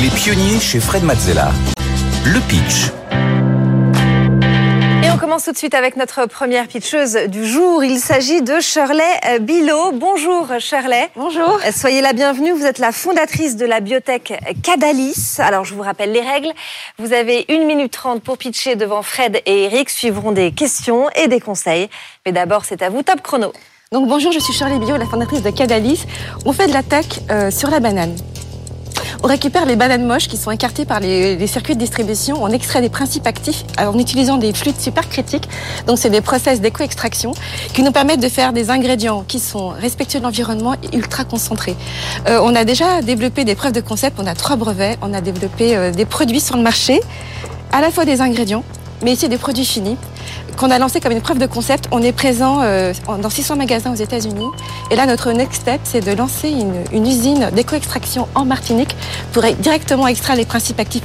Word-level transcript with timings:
Les 0.00 0.10
pionniers 0.10 0.60
chez 0.60 0.78
Fred 0.78 1.02
Mazzella. 1.02 1.50
Le 2.24 2.38
pitch. 2.46 2.92
Et 5.04 5.10
on 5.10 5.18
commence 5.18 5.46
tout 5.46 5.50
de 5.50 5.56
suite 5.56 5.74
avec 5.74 5.96
notre 5.96 6.26
première 6.26 6.68
pitcheuse 6.68 7.16
du 7.26 7.44
jour. 7.44 7.82
Il 7.82 7.98
s'agit 7.98 8.40
de 8.40 8.60
Shirley 8.60 9.40
Bilot. 9.40 9.90
Bonjour 9.94 10.46
Shirley. 10.60 11.10
Bonjour. 11.16 11.58
Soyez 11.74 12.00
la 12.00 12.12
bienvenue. 12.12 12.52
Vous 12.52 12.64
êtes 12.64 12.78
la 12.78 12.92
fondatrice 12.92 13.56
de 13.56 13.66
la 13.66 13.80
biotech 13.80 14.34
Cadalis. 14.62 15.38
Alors 15.38 15.64
je 15.64 15.74
vous 15.74 15.82
rappelle 15.82 16.12
les 16.12 16.20
règles. 16.20 16.52
Vous 16.98 17.12
avez 17.12 17.44
une 17.48 17.64
minute 17.64 17.92
trente 17.92 18.22
pour 18.22 18.38
pitcher 18.38 18.76
devant 18.76 19.02
Fred 19.02 19.42
et 19.46 19.64
Eric. 19.64 19.90
Suivront 19.90 20.30
des 20.30 20.52
questions 20.52 21.10
et 21.16 21.26
des 21.26 21.40
conseils. 21.40 21.90
Mais 22.24 22.30
d'abord 22.30 22.64
c'est 22.64 22.82
à 22.82 22.88
vous, 22.88 23.02
top 23.02 23.20
chrono. 23.20 23.52
Donc 23.90 24.06
bonjour, 24.06 24.30
je 24.30 24.38
suis 24.38 24.52
Shirley 24.52 24.78
Bilot, 24.78 24.96
la 24.96 25.06
fondatrice 25.06 25.42
de 25.42 25.50
Cadalis. 25.50 26.04
On 26.44 26.52
fait 26.52 26.68
de 26.68 26.72
la 26.72 26.84
tech 26.84 27.06
euh, 27.30 27.50
sur 27.50 27.68
la 27.68 27.80
banane. 27.80 28.14
On 29.22 29.26
récupère 29.26 29.66
les 29.66 29.74
bananes 29.74 30.06
moches 30.06 30.28
qui 30.28 30.36
sont 30.36 30.52
écartées 30.52 30.84
par 30.84 31.00
les, 31.00 31.44
circuits 31.48 31.74
de 31.74 31.80
distribution. 31.80 32.36
On 32.40 32.48
extrait 32.48 32.80
des 32.80 32.88
principes 32.88 33.26
actifs 33.26 33.64
en 33.76 33.98
utilisant 33.98 34.36
des 34.36 34.52
fluides 34.52 34.80
supercritiques. 34.80 35.48
Donc, 35.88 35.98
c'est 35.98 36.10
des 36.10 36.20
process 36.20 36.60
d'éco-extraction 36.60 37.32
qui 37.74 37.82
nous 37.82 37.90
permettent 37.90 38.20
de 38.20 38.28
faire 38.28 38.52
des 38.52 38.70
ingrédients 38.70 39.24
qui 39.26 39.40
sont 39.40 39.70
respectueux 39.70 40.20
de 40.20 40.24
l'environnement 40.24 40.74
et 40.74 40.96
ultra 40.96 41.24
concentrés. 41.24 41.74
Euh, 42.28 42.38
on 42.42 42.54
a 42.54 42.64
déjà 42.64 43.02
développé 43.02 43.44
des 43.44 43.56
preuves 43.56 43.72
de 43.72 43.80
concept. 43.80 44.18
On 44.20 44.26
a 44.26 44.34
trois 44.36 44.54
brevets. 44.54 44.96
On 45.02 45.12
a 45.12 45.20
développé 45.20 45.76
euh, 45.76 45.90
des 45.90 46.04
produits 46.04 46.40
sur 46.40 46.56
le 46.56 46.62
marché, 46.62 47.00
à 47.72 47.80
la 47.80 47.90
fois 47.90 48.04
des 48.04 48.20
ingrédients, 48.20 48.62
mais 49.02 49.12
aussi 49.12 49.28
des 49.28 49.38
produits 49.38 49.64
finis 49.64 49.96
qu'on 50.58 50.70
a 50.70 50.78
lancé 50.78 51.00
comme 51.00 51.12
une 51.12 51.22
preuve 51.22 51.38
de 51.38 51.46
concept. 51.46 51.86
On 51.92 52.02
est 52.02 52.12
présent 52.12 52.60
euh, 52.62 52.92
dans 53.22 53.30
600 53.30 53.56
magasins 53.56 53.92
aux 53.92 53.96
États-Unis. 53.96 54.48
Et 54.90 54.96
là, 54.96 55.06
notre 55.06 55.32
next 55.32 55.62
step, 55.62 55.80
c'est 55.84 56.04
de 56.04 56.12
lancer 56.12 56.50
une, 56.50 57.06
usine 57.06 57.50
d'éco-extraction 57.52 58.28
en 58.34 58.44
Martinique 58.44 58.96
pour 59.32 59.44
directement 59.60 60.08
extraire 60.08 60.36
les 60.36 60.44
principes 60.44 60.80
actifs 60.80 61.04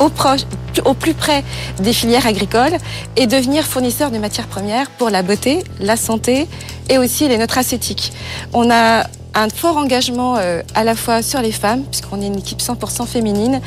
au, 0.00 0.94
plus 0.94 1.14
près 1.14 1.44
des 1.78 1.92
filières 1.92 2.26
agricoles 2.26 2.76
et 3.16 3.26
devenir 3.26 3.64
fournisseur 3.64 4.10
de 4.10 4.18
matières 4.18 4.46
premières 4.46 4.90
pour 4.90 5.10
la 5.10 5.22
beauté, 5.22 5.62
la 5.78 5.96
santé 5.96 6.48
et 6.88 6.98
aussi 6.98 7.28
les 7.28 7.38
nutraceutiques. 7.38 8.12
On 8.52 8.70
a 8.70 9.04
un 9.34 9.48
fort 9.48 9.76
engagement 9.76 10.36
euh, 10.38 10.62
à 10.74 10.84
la 10.84 10.94
fois 10.94 11.22
sur 11.22 11.40
les 11.40 11.52
femmes, 11.52 11.82
puisqu'on 11.84 12.20
est 12.20 12.26
une 12.26 12.38
équipe 12.38 12.60
100% 12.60 13.06
féminine. 13.06 13.60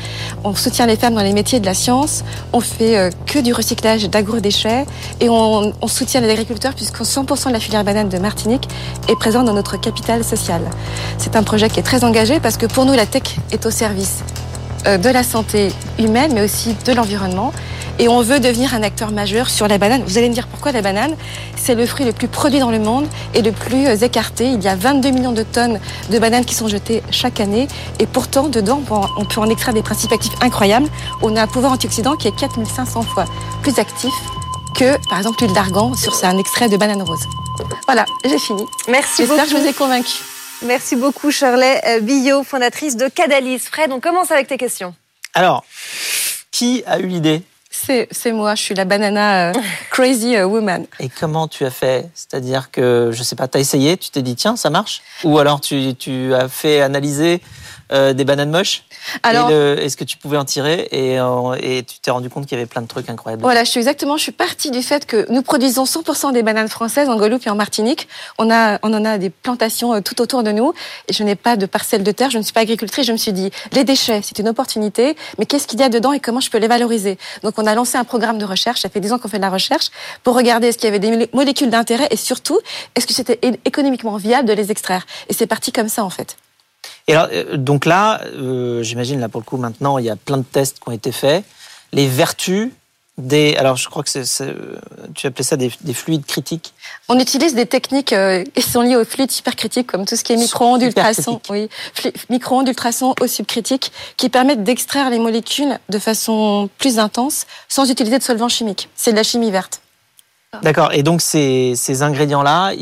On 0.44 0.54
soutient 0.54 0.86
les 0.86 0.96
femmes 0.96 1.14
dans 1.14 1.22
les 1.22 1.32
métiers 1.32 1.60
de 1.60 1.66
la 1.66 1.74
science. 1.74 2.24
On 2.52 2.60
fait 2.60 2.98
euh, 2.98 3.10
que 3.26 3.38
du 3.38 3.52
recyclage 3.52 4.08
d'agro-déchets. 4.08 4.84
Et 5.20 5.28
on, 5.28 5.72
soutient 5.86 6.20
les 6.20 6.30
agriculteurs, 6.30 6.74
puisque 6.74 7.00
100% 7.02 7.48
de 7.48 7.52
la 7.52 7.60
filière 7.60 7.84
banane 7.84 8.08
de 8.08 8.18
Martinique 8.18 8.68
est 9.08 9.16
présente 9.16 9.46
dans 9.46 9.52
notre 9.52 9.76
capitale 9.76 10.24
sociale. 10.24 10.62
C'est 11.18 11.36
un 11.36 11.42
projet 11.42 11.68
qui 11.68 11.78
est 11.78 11.84
très 11.84 12.04
engagé, 12.04 12.40
parce 12.40 12.56
que 12.56 12.66
pour 12.66 12.84
nous, 12.84 12.94
la 12.94 13.06
tech 13.06 13.22
est 13.52 13.64
au 13.66 13.70
service 13.70 14.24
euh, 14.86 14.98
de 14.98 15.08
la 15.08 15.22
santé 15.22 15.72
humaine, 15.98 16.32
mais 16.34 16.42
aussi 16.42 16.74
de 16.84 16.92
l'environnement. 16.92 17.52
Et 18.00 18.08
on 18.08 18.22
veut 18.22 18.40
devenir 18.40 18.74
un 18.74 18.82
acteur 18.82 19.12
majeur 19.12 19.48
sur 19.48 19.68
la 19.68 19.78
banane. 19.78 20.02
Vous 20.04 20.18
allez 20.18 20.28
me 20.28 20.34
dire 20.34 20.48
pourquoi 20.48 20.72
la 20.72 20.82
banane 20.82 21.16
C'est 21.56 21.76
le 21.76 21.86
fruit 21.86 22.04
le 22.04 22.12
plus 22.12 22.26
produit 22.26 22.58
dans 22.58 22.72
le 22.72 22.80
monde 22.80 23.06
et 23.34 23.42
le 23.42 23.52
plus 23.52 24.02
écarté. 24.02 24.46
Il 24.46 24.62
y 24.62 24.68
a 24.68 24.74
22 24.74 25.10
millions 25.10 25.32
de 25.32 25.44
tonnes 25.44 25.78
de 26.10 26.18
bananes 26.18 26.44
qui 26.44 26.54
sont 26.54 26.66
jetées 26.66 27.02
chaque 27.12 27.38
année. 27.38 27.68
Et 28.00 28.06
pourtant, 28.06 28.48
dedans, 28.48 28.82
on 29.16 29.24
peut 29.24 29.40
en 29.40 29.48
extraire 29.48 29.74
des 29.74 29.82
principes 29.82 30.12
actifs 30.12 30.34
incroyables. 30.40 30.88
On 31.22 31.36
a 31.36 31.42
un 31.42 31.46
pouvoir 31.46 31.72
antioxydant 31.72 32.16
qui 32.16 32.26
est 32.26 32.36
4500 32.36 33.02
fois 33.02 33.26
plus 33.62 33.78
actif 33.78 34.12
que, 34.76 34.98
par 35.08 35.18
exemple, 35.18 35.44
l'huile 35.44 35.54
d'argan 35.54 35.94
sur 35.94 36.12
un 36.24 36.36
extrait 36.36 36.68
de 36.68 36.76
banane 36.76 37.02
rose. 37.02 37.22
Voilà, 37.86 38.06
j'ai 38.24 38.38
fini. 38.40 38.64
Merci 38.88 39.22
beaucoup. 39.22 39.36
J'espère 39.36 39.44
que 39.44 39.50
je 39.50 39.56
vous 39.56 39.68
ai 39.68 39.72
convaincu. 39.72 40.22
Merci 40.66 40.96
beaucoup, 40.96 41.30
Shirley 41.30 42.00
Billot, 42.00 42.42
fondatrice 42.42 42.96
de 42.96 43.06
Cadalis. 43.06 43.60
Fred, 43.60 43.92
on 43.92 44.00
commence 44.00 44.32
avec 44.32 44.48
tes 44.48 44.56
questions. 44.56 44.94
Alors, 45.32 45.64
qui 46.50 46.82
a 46.86 46.98
eu 46.98 47.06
l'idée 47.06 47.42
c'est 48.10 48.32
moi, 48.32 48.54
je 48.54 48.62
suis 48.62 48.74
la 48.74 48.84
banana 48.84 49.50
euh, 49.50 49.52
crazy 49.90 50.36
euh, 50.36 50.46
woman. 50.46 50.86
Et 51.00 51.08
comment 51.08 51.48
tu 51.48 51.64
as 51.64 51.70
fait? 51.70 52.08
C'est-à-dire 52.14 52.70
que, 52.70 53.10
je 53.12 53.22
sais 53.22 53.36
pas, 53.36 53.48
tu 53.48 53.58
as 53.58 53.60
essayé, 53.60 53.96
tu 53.96 54.10
t'es 54.10 54.22
dit, 54.22 54.36
tiens, 54.36 54.56
ça 54.56 54.70
marche? 54.70 55.02
Ou 55.24 55.38
alors 55.38 55.60
tu, 55.60 55.94
tu 55.94 56.32
as 56.34 56.48
fait 56.48 56.80
analyser 56.80 57.40
euh, 57.94 58.12
des 58.12 58.24
bananes 58.24 58.50
moches 58.50 58.84
Alors, 59.22 59.50
est-ce 59.50 59.96
que 59.96 60.04
tu 60.04 60.16
pouvais 60.16 60.36
en 60.36 60.44
tirer 60.44 60.88
et, 60.90 61.18
euh, 61.18 61.56
et 61.60 61.82
tu 61.82 61.98
t'es 62.00 62.10
rendu 62.10 62.28
compte 62.28 62.46
qu'il 62.46 62.58
y 62.58 62.60
avait 62.60 62.68
plein 62.68 62.82
de 62.82 62.86
trucs 62.86 63.08
incroyables? 63.08 63.42
Voilà, 63.42 63.64
je 63.64 63.70
suis 63.70 63.78
exactement, 63.78 64.16
je 64.16 64.22
suis 64.22 64.32
partie 64.32 64.70
du 64.70 64.82
fait 64.82 65.06
que 65.06 65.26
nous 65.30 65.42
produisons 65.42 65.84
100% 65.84 66.32
des 66.32 66.42
bananes 66.42 66.68
françaises 66.68 67.08
en 67.08 67.16
Guadeloupe 67.16 67.46
et 67.46 67.50
en 67.50 67.54
Martinique. 67.54 68.08
On 68.38 68.50
a, 68.50 68.78
on 68.82 68.92
en 68.92 69.04
a 69.04 69.18
des 69.18 69.30
plantations 69.30 69.94
euh, 69.94 70.00
tout 70.00 70.20
autour 70.20 70.42
de 70.42 70.50
nous 70.50 70.72
et 71.08 71.12
je 71.12 71.22
n'ai 71.22 71.36
pas 71.36 71.56
de 71.56 71.66
parcelle 71.66 72.02
de 72.02 72.12
terre, 72.12 72.30
je 72.30 72.38
ne 72.38 72.42
suis 72.42 72.52
pas 72.52 72.60
agricultrice. 72.60 73.06
Je 73.06 73.12
me 73.12 73.16
suis 73.16 73.32
dit, 73.32 73.50
les 73.72 73.84
déchets, 73.84 74.20
c'est 74.22 74.38
une 74.38 74.48
opportunité, 74.48 75.16
mais 75.38 75.46
qu'est-ce 75.46 75.66
qu'il 75.66 75.80
y 75.80 75.82
a 75.82 75.88
dedans 75.88 76.12
et 76.12 76.20
comment 76.20 76.40
je 76.40 76.50
peux 76.50 76.58
les 76.58 76.68
valoriser? 76.68 77.18
Donc, 77.42 77.54
on 77.58 77.66
a 77.66 77.74
lancé 77.74 77.96
un 77.98 78.04
programme 78.04 78.38
de 78.38 78.44
recherche. 78.44 78.80
Ça 78.80 78.88
fait 78.88 79.00
10 79.00 79.12
ans 79.12 79.18
qu'on 79.18 79.28
fait 79.28 79.38
de 79.38 79.42
la 79.42 79.50
recherche 79.50 79.90
pour 80.22 80.34
regarder 80.34 80.68
est-ce 80.68 80.78
qu'il 80.78 80.86
y 80.86 80.94
avait 80.94 80.98
des 80.98 81.28
molécules 81.32 81.70
d'intérêt 81.70 82.08
et 82.10 82.16
surtout, 82.16 82.60
est-ce 82.94 83.06
que 83.06 83.14
c'était 83.14 83.38
économiquement 83.64 84.16
viable 84.16 84.48
de 84.48 84.52
les 84.52 84.70
extraire? 84.70 85.06
Et 85.28 85.32
c'est 85.32 85.46
parti 85.46 85.72
comme 85.72 85.88
ça, 85.88 86.04
en 86.04 86.10
fait. 86.10 86.36
Et 87.06 87.14
alors, 87.14 87.28
donc 87.56 87.84
là, 87.84 88.20
euh, 88.24 88.82
j'imagine 88.82 89.20
là 89.20 89.28
pour 89.28 89.40
le 89.40 89.44
coup 89.44 89.56
maintenant, 89.56 89.98
il 89.98 90.04
y 90.04 90.10
a 90.10 90.16
plein 90.16 90.38
de 90.38 90.44
tests 90.44 90.80
qui 90.80 90.88
ont 90.88 90.92
été 90.92 91.12
faits. 91.12 91.44
Les 91.92 92.08
vertus 92.08 92.70
des, 93.16 93.54
alors 93.56 93.76
je 93.76 93.88
crois 93.88 94.02
que 94.02 94.10
c'est, 94.10 94.24
tu 95.14 95.26
appelais 95.26 95.44
ça 95.44 95.56
des, 95.56 95.70
des, 95.82 95.94
fluides 95.94 96.26
critiques. 96.26 96.74
On 97.08 97.18
utilise 97.18 97.54
des 97.54 97.66
techniques 97.66 98.12
euh, 98.12 98.42
qui 98.54 98.62
sont 98.62 98.80
liées 98.80 98.96
aux 98.96 99.04
fluides 99.04 99.30
supercritiques, 99.30 99.86
comme 99.86 100.04
tout 100.04 100.16
ce 100.16 100.24
qui 100.24 100.32
est 100.32 100.36
micro-ondes, 100.36 100.82
ultrasons, 100.82 101.40
oui, 101.48 101.68
micro-ondes, 102.28 102.66
ultrasons, 102.66 103.14
eau 103.20 103.26
subcritique, 103.28 103.92
qui 104.16 104.28
permettent 104.28 104.64
d'extraire 104.64 105.10
les 105.10 105.20
molécules 105.20 105.78
de 105.88 105.98
façon 106.00 106.68
plus 106.78 106.98
intense, 106.98 107.46
sans 107.68 107.88
utiliser 107.88 108.18
de 108.18 108.24
solvants 108.24 108.48
chimiques. 108.48 108.88
C'est 108.96 109.12
de 109.12 109.16
la 109.16 109.22
chimie 109.22 109.52
verte. 109.52 109.80
D'accord. 110.62 110.92
Et 110.92 111.02
donc 111.02 111.20
ces, 111.20 111.74
ces 111.76 112.02
ingrédients-là, 112.02 112.72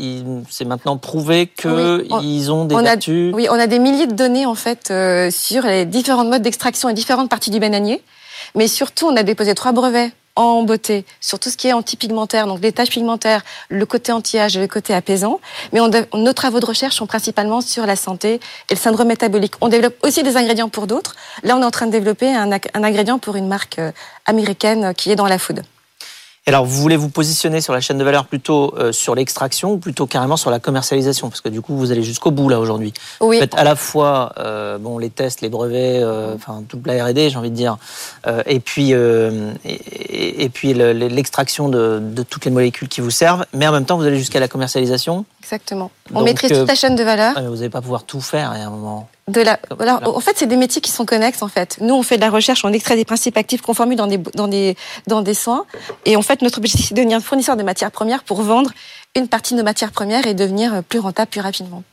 c'est 0.49 0.65
maintenant 0.65 0.97
prouvé 0.97 1.47
qu'ils 1.47 1.71
oui, 1.71 2.49
ont 2.49 2.65
des 2.65 2.75
on 2.75 2.81
vertus. 2.81 3.33
A, 3.33 3.35
oui, 3.35 3.47
on 3.49 3.59
a 3.59 3.67
des 3.67 3.79
milliers 3.79 4.07
de 4.07 4.13
données 4.13 4.45
en 4.45 4.55
fait 4.55 4.89
euh, 4.91 5.31
sur 5.31 5.63
les 5.63 5.85
différents 5.85 6.25
modes 6.25 6.41
d'extraction 6.41 6.89
et 6.89 6.93
différentes 6.93 7.29
parties 7.29 7.51
du 7.51 7.59
bananier. 7.59 8.01
Mais 8.55 8.67
surtout, 8.67 9.07
on 9.07 9.15
a 9.15 9.23
déposé 9.23 9.55
trois 9.55 9.71
brevets 9.71 10.11
en 10.35 10.63
beauté 10.63 11.05
sur 11.21 11.39
tout 11.39 11.49
ce 11.49 11.57
qui 11.57 11.67
est 11.67 11.73
antipigmentaire, 11.73 12.47
donc 12.47 12.59
les 12.61 12.71
taches 12.71 12.89
pigmentaires, 12.89 13.43
le 13.69 13.85
côté 13.85 14.11
anti-âge 14.11 14.57
et 14.57 14.59
le 14.59 14.67
côté 14.67 14.93
apaisant. 14.93 15.39
Mais 15.71 15.79
on, 15.79 15.91
nos 16.15 16.33
travaux 16.33 16.59
de 16.59 16.65
recherche 16.65 16.95
sont 16.95 17.05
principalement 17.05 17.61
sur 17.61 17.85
la 17.85 17.95
santé 17.95 18.39
et 18.69 18.73
le 18.73 18.79
syndrome 18.79 19.07
métabolique. 19.09 19.53
On 19.61 19.67
développe 19.67 19.95
aussi 20.01 20.23
des 20.23 20.35
ingrédients 20.35 20.69
pour 20.69 20.87
d'autres. 20.87 21.15
Là, 21.43 21.55
on 21.55 21.61
est 21.61 21.65
en 21.65 21.71
train 21.71 21.85
de 21.85 21.91
développer 21.91 22.33
un, 22.33 22.51
un 22.51 22.83
ingrédient 22.83 23.19
pour 23.19 23.35
une 23.35 23.47
marque 23.47 23.79
américaine 24.25 24.93
qui 24.95 25.11
est 25.11 25.15
dans 25.15 25.27
la 25.27 25.37
food. 25.37 25.61
Alors, 26.45 26.65
vous 26.65 26.81
voulez 26.81 26.97
vous 26.97 27.07
positionner 27.07 27.61
sur 27.61 27.71
la 27.71 27.79
chaîne 27.79 27.97
de 27.97 28.03
valeur 28.03 28.25
plutôt 28.25 28.73
euh, 28.77 28.91
sur 28.91 29.15
l'extraction 29.15 29.73
ou 29.73 29.77
plutôt 29.77 30.07
carrément 30.07 30.35
sur 30.35 30.51
la 30.51 30.59
commercialisation? 30.59 31.29
Parce 31.29 31.39
que 31.39 31.47
du 31.47 31.61
coup, 31.61 31.77
vous 31.77 31.91
allez 31.93 32.03
jusqu'au 32.03 32.31
bout 32.31 32.49
là 32.49 32.59
aujourd'hui. 32.59 32.93
Oui. 33.21 33.37
Vous 33.37 33.41
faites 33.41 33.55
à 33.55 33.63
la 33.63 33.77
fois 33.77 34.33
euh, 34.39 34.77
bon, 34.77 34.97
les 34.97 35.09
tests, 35.09 35.39
les 35.39 35.47
brevets, 35.47 36.03
euh, 36.03 36.35
enfin 36.35 36.63
toute 36.67 36.85
la 36.85 37.05
R&D, 37.05 37.29
j'ai 37.29 37.37
envie 37.37 37.49
de 37.49 37.55
dire, 37.55 37.77
euh, 38.27 38.43
et 38.45 38.59
puis, 38.59 38.93
euh, 38.93 39.53
et, 39.63 40.43
et, 40.43 40.49
puis 40.49 40.73
l'extraction 40.73 41.69
de, 41.69 41.99
de, 42.01 42.23
toutes 42.23 42.43
les 42.43 42.51
molécules 42.51 42.89
qui 42.89 42.99
vous 42.99 43.11
servent, 43.11 43.45
mais 43.53 43.65
en 43.65 43.71
même 43.71 43.85
temps, 43.85 43.97
vous 43.97 44.05
allez 44.05 44.17
jusqu'à 44.17 44.41
la 44.41 44.49
commercialisation. 44.49 45.25
Exactement. 45.43 45.91
On 46.11 46.19
Donc, 46.19 46.25
maîtrise 46.25 46.51
toute 46.51 46.67
la 46.67 46.75
chaîne 46.75 46.95
de 46.95 47.03
valeur. 47.03 47.33
vous 47.41 47.55
n'allez 47.55 47.69
pas 47.69 47.81
pouvoir 47.81 48.05
tout 48.05 48.21
faire 48.21 48.51
à 48.51 48.55
un 48.55 48.69
moment. 48.69 49.09
De 49.27 49.41
la, 49.41 49.59
en 50.05 50.19
fait, 50.19 50.33
c'est 50.37 50.47
des 50.47 50.57
métiers 50.57 50.81
qui 50.81 50.91
sont 50.91 51.05
connexes. 51.05 51.41
En 51.41 51.47
fait, 51.47 51.77
nous, 51.79 51.93
on 51.93 52.03
fait 52.03 52.15
de 52.17 52.21
la 52.21 52.29
recherche, 52.29 52.65
on 52.65 52.73
extrait 52.73 52.95
des 52.95 53.05
principes 53.05 53.37
actifs 53.37 53.61
qu'on 53.61 53.73
formule 53.73 53.97
dans 53.97 54.07
des 54.07 54.17
dans 54.17 54.47
des 54.47 54.75
dans 55.07 55.21
des 55.21 55.33
soins. 55.33 55.65
Et 56.05 56.15
en 56.15 56.21
fait, 56.21 56.41
notre 56.41 56.57
objectif, 56.57 56.87
c'est 56.87 56.93
de 56.93 56.99
devenir 56.99 57.21
fournisseur 57.21 57.55
de 57.55 57.63
matières 57.63 57.91
premières 57.91 58.23
pour 58.23 58.41
vendre 58.41 58.71
une 59.15 59.27
partie 59.27 59.53
de 59.53 59.59
nos 59.59 59.65
matières 59.65 59.91
premières 59.91 60.27
et 60.27 60.33
devenir 60.33 60.83
plus 60.83 60.99
rentable 60.99 61.29
plus 61.29 61.41
rapidement. 61.41 61.83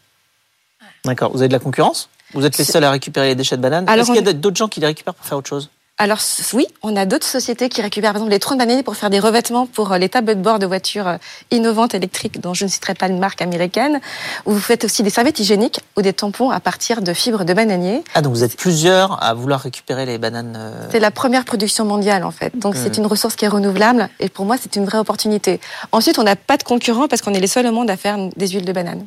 D'accord. 1.05 1.31
Vous 1.33 1.39
avez 1.39 1.49
de 1.49 1.53
la 1.53 1.59
concurrence? 1.61 2.09
Vous 2.35 2.45
êtes 2.47 2.59
les 2.59 2.65
seuls 2.65 2.85
à 2.85 2.91
récupérer 2.91 3.29
les 3.29 3.35
déchets 3.35 3.57
de 3.57 3.63
bananes? 3.63 3.89
Est-ce 3.89 4.07
qu'il 4.13 4.25
y 4.25 4.29
a 4.29 4.33
d'autres 4.33 4.57
gens 4.57 4.69
qui 4.69 4.81
les 4.81 4.87
récupèrent 4.87 5.15
pour 5.15 5.27
faire 5.27 5.39
autre 5.39 5.49
chose? 5.49 5.71
Alors 6.01 6.21
oui, 6.55 6.67
on 6.83 6.97
a 6.97 7.05
d'autres 7.05 7.27
sociétés 7.27 7.69
qui 7.69 7.83
récupèrent 7.83 8.13
par 8.13 8.23
exemple 8.23 8.31
les 8.31 8.39
troncs 8.39 8.57
de 8.57 8.65
bananiers 8.65 8.83
pour 8.83 8.97
faire 8.97 9.11
des 9.11 9.21
revêtements 9.21 9.67
pour 9.67 9.93
les 9.97 10.09
tableaux 10.09 10.33
de 10.33 10.41
bord 10.41 10.59
de 10.59 10.65
voitures 10.65 11.19
innovantes 11.51 11.95
électriques 11.95 12.41
dont 12.41 12.55
je 12.55 12.65
ne 12.65 12.71
citerai 12.71 12.95
pas 12.95 13.07
une 13.07 13.19
marque 13.19 13.43
américaine. 13.43 14.01
Vous 14.47 14.59
faites 14.59 14.85
aussi 14.85 15.03
des 15.03 15.11
serviettes 15.11 15.41
hygiéniques 15.41 15.81
ou 15.99 16.03
des 16.03 16.15
tampons 16.15 16.49
à 16.49 16.59
partir 16.59 17.03
de 17.03 17.13
fibres 17.13 17.45
de 17.45 17.53
bananier. 17.53 18.03
Ah 18.15 18.23
donc 18.23 18.33
vous 18.33 18.43
êtes 18.43 18.57
plusieurs 18.57 19.23
à 19.23 19.35
vouloir 19.35 19.61
récupérer 19.61 20.07
les 20.07 20.17
bananes. 20.17 20.57
Euh... 20.57 20.89
C'est 20.91 21.01
la 21.01 21.11
première 21.11 21.45
production 21.45 21.85
mondiale 21.85 22.25
en 22.25 22.31
fait. 22.31 22.59
Donc 22.59 22.77
mmh. 22.77 22.79
c'est 22.83 22.97
une 22.97 23.07
ressource 23.07 23.37
qui 23.37 23.45
est 23.45 23.49
renouvelable 23.49 24.09
et 24.21 24.31
pour 24.31 24.47
moi 24.47 24.57
c'est 24.59 24.77
une 24.77 24.87
vraie 24.87 24.99
opportunité. 24.99 25.61
Ensuite 25.93 26.19
on 26.19 26.23
n'a 26.23 26.35
pas 26.35 26.57
de 26.57 26.63
concurrents 26.63 27.09
parce 27.09 27.21
qu'on 27.21 27.35
est 27.35 27.41
les 27.41 27.47
seuls 27.47 27.67
au 27.67 27.73
monde 27.73 27.91
à 27.91 27.99
faire 27.99 28.17
des 28.37 28.49
huiles 28.49 28.65
de 28.65 28.73
banane. 28.73 29.05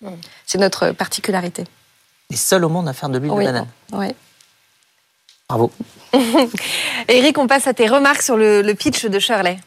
Mmh. 0.00 0.08
C'est 0.46 0.56
notre 0.56 0.92
particularité. 0.92 1.64
Les 2.30 2.38
seuls 2.38 2.64
au 2.64 2.70
monde 2.70 2.88
à 2.88 2.94
faire 2.94 3.10
de 3.10 3.18
l'huile 3.18 3.32
oui. 3.32 3.44
de 3.44 3.52
banane. 3.52 3.68
Oui. 3.92 4.14
Bravo. 5.50 5.72
Eric, 7.08 7.36
on 7.38 7.48
passe 7.48 7.66
à 7.66 7.74
tes 7.74 7.88
remarques 7.88 8.22
sur 8.22 8.36
le, 8.36 8.62
le 8.62 8.74
pitch 8.74 9.06
de 9.06 9.18
Shirley. 9.18 9.58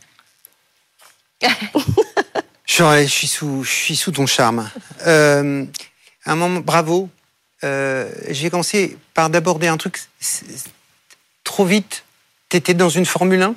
Shirley, 2.66 3.06
je 3.06 3.12
suis 3.12 3.28
sous, 3.28 3.66
je 3.66 3.70
suis 3.70 3.96
sous 3.98 4.12
ton 4.14 4.26
charme. 4.26 4.70
Euh, 5.06 5.66
un 6.26 6.36
moment, 6.36 6.62
bravo. 6.62 7.10
euh, 7.66 8.10
j'ai 8.30 8.50
commencé 8.50 8.98
par 9.14 9.30
d'aborder 9.30 9.68
un 9.68 9.76
truc 9.76 10.00
trop 11.44 11.66
vite. 11.66 12.06
Tu 12.48 12.56
étais 12.56 12.74
dans 12.74 12.88
une 12.88 13.06
Formule 13.06 13.42
1 13.42 13.56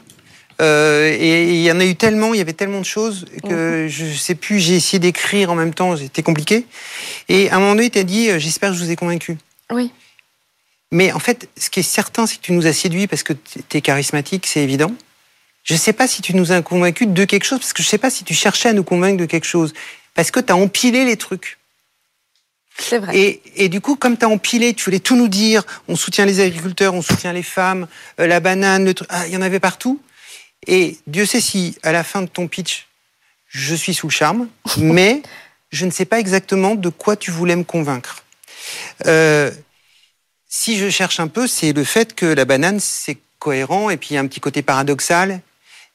euh, 0.62 1.16
et 1.16 1.44
il 1.54 1.62
y 1.62 1.70
en 1.70 1.78
a 1.78 1.84
eu 1.84 1.94
tellement, 1.94 2.34
il 2.34 2.38
y 2.38 2.40
avait 2.40 2.54
tellement 2.54 2.80
de 2.80 2.84
choses 2.84 3.26
que 3.48 3.84
mhm. 3.84 3.88
je 3.88 4.16
sais 4.16 4.34
plus, 4.34 4.58
j'ai 4.58 4.74
essayé 4.74 4.98
d'écrire 4.98 5.52
en 5.52 5.54
même 5.54 5.74
temps, 5.74 5.96
c'était 5.96 6.24
compliqué. 6.24 6.66
Et 7.28 7.50
à 7.50 7.56
un 7.56 7.60
moment 7.60 7.76
donné, 7.76 7.88
tu 7.88 8.00
as 8.00 8.04
dit, 8.04 8.30
euh, 8.30 8.40
j'espère 8.40 8.70
que 8.70 8.76
je 8.76 8.82
vous 8.82 8.90
ai 8.90 8.96
convaincu. 8.96 9.38
Oui. 9.70 9.92
Mais 10.92 11.12
en 11.12 11.18
fait, 11.18 11.48
ce 11.56 11.70
qui 11.70 11.80
est 11.80 11.82
certain, 11.82 12.26
c'est 12.26 12.36
que 12.36 12.42
tu 12.42 12.52
nous 12.52 12.66
as 12.66 12.72
séduit 12.72 13.06
parce 13.06 13.22
que 13.22 13.32
tu 13.32 13.76
es 13.76 13.80
charismatique, 13.80 14.46
c'est 14.46 14.62
évident. 14.62 14.94
Je 15.64 15.74
ne 15.74 15.78
sais 15.78 15.92
pas 15.92 16.06
si 16.06 16.22
tu 16.22 16.34
nous 16.36 16.52
as 16.52 16.62
convaincus 16.62 17.08
de 17.08 17.24
quelque 17.24 17.44
chose, 17.44 17.58
parce 17.58 17.72
que 17.72 17.82
je 17.82 17.88
ne 17.88 17.90
sais 17.90 17.98
pas 17.98 18.10
si 18.10 18.22
tu 18.22 18.34
cherchais 18.34 18.68
à 18.68 18.72
nous 18.72 18.84
convaincre 18.84 19.16
de 19.16 19.26
quelque 19.26 19.46
chose, 19.46 19.74
parce 20.14 20.30
que 20.30 20.38
tu 20.38 20.52
as 20.52 20.56
empilé 20.56 21.04
les 21.04 21.16
trucs. 21.16 21.58
C'est 22.78 22.98
vrai. 22.98 23.18
Et, 23.18 23.42
et, 23.56 23.68
du 23.68 23.80
coup, 23.80 23.96
comme 23.96 24.16
tu 24.16 24.24
as 24.24 24.28
empilé, 24.28 24.74
tu 24.74 24.84
voulais 24.84 25.00
tout 25.00 25.16
nous 25.16 25.28
dire, 25.28 25.64
on 25.88 25.96
soutient 25.96 26.24
les 26.24 26.40
agriculteurs, 26.40 26.94
on 26.94 27.02
soutient 27.02 27.32
les 27.32 27.42
femmes, 27.42 27.88
euh, 28.20 28.26
la 28.26 28.38
banane, 28.38 28.84
le 28.84 28.94
truc, 28.94 29.08
ah, 29.10 29.26
il 29.26 29.32
y 29.32 29.36
en 29.36 29.42
avait 29.42 29.60
partout. 29.60 30.00
Et 30.66 30.98
Dieu 31.06 31.26
sait 31.26 31.40
si, 31.40 31.76
à 31.82 31.90
la 31.90 32.04
fin 32.04 32.22
de 32.22 32.28
ton 32.28 32.48
pitch, 32.48 32.86
je 33.48 33.74
suis 33.74 33.94
sous 33.94 34.06
le 34.06 34.12
charme, 34.12 34.48
mais 34.78 35.22
je 35.70 35.84
ne 35.84 35.90
sais 35.90 36.04
pas 36.04 36.20
exactement 36.20 36.74
de 36.74 36.88
quoi 36.90 37.16
tu 37.16 37.30
voulais 37.30 37.56
me 37.56 37.64
convaincre. 37.64 38.24
Euh, 39.06 39.50
si 40.58 40.78
je 40.78 40.88
cherche 40.88 41.20
un 41.20 41.28
peu, 41.28 41.46
c'est 41.46 41.74
le 41.74 41.84
fait 41.84 42.14
que 42.14 42.24
la 42.24 42.46
banane, 42.46 42.80
c'est 42.80 43.18
cohérent, 43.38 43.90
et 43.90 43.98
puis 43.98 44.08
il 44.10 44.14
y 44.14 44.16
a 44.16 44.20
un 44.20 44.26
petit 44.26 44.40
côté 44.40 44.62
paradoxal, 44.62 45.42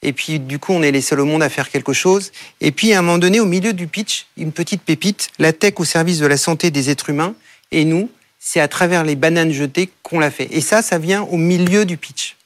et 0.03 0.13
puis 0.13 0.39
du 0.39 0.59
coup 0.59 0.71
on 0.71 0.83
est 0.83 0.91
les 0.91 1.01
seuls 1.01 1.19
au 1.19 1.25
monde 1.25 1.41
à 1.41 1.49
faire 1.49 1.67
quelque 1.67 1.93
chose. 1.93 2.31
Et 2.61 2.71
puis 2.71 2.93
à 2.93 2.99
un 2.99 3.01
moment 3.01 3.17
donné, 3.17 3.39
au 3.39 3.45
milieu 3.45 3.73
du 3.73 3.87
pitch, 3.87 4.27
une 4.37 4.51
petite 4.51 4.83
pépite, 4.83 5.29
la 5.39 5.51
tech 5.51 5.73
au 5.77 5.83
service 5.83 6.19
de 6.19 6.27
la 6.27 6.37
santé 6.37 6.69
des 6.69 6.91
êtres 6.91 7.09
humains, 7.09 7.33
et 7.71 7.85
nous, 7.85 8.11
c'est 8.39 8.59
à 8.59 8.67
travers 8.67 9.03
les 9.03 9.15
bananes 9.15 9.51
jetées 9.51 9.89
qu'on 10.03 10.19
l'a 10.19 10.29
fait. 10.29 10.47
Et 10.51 10.61
ça, 10.61 10.83
ça 10.83 10.99
vient 10.99 11.23
au 11.23 11.37
milieu 11.37 11.83
du 11.83 11.97
pitch. 11.97 12.37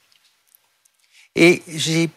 Et 1.34 1.62
j'ai 1.68 2.08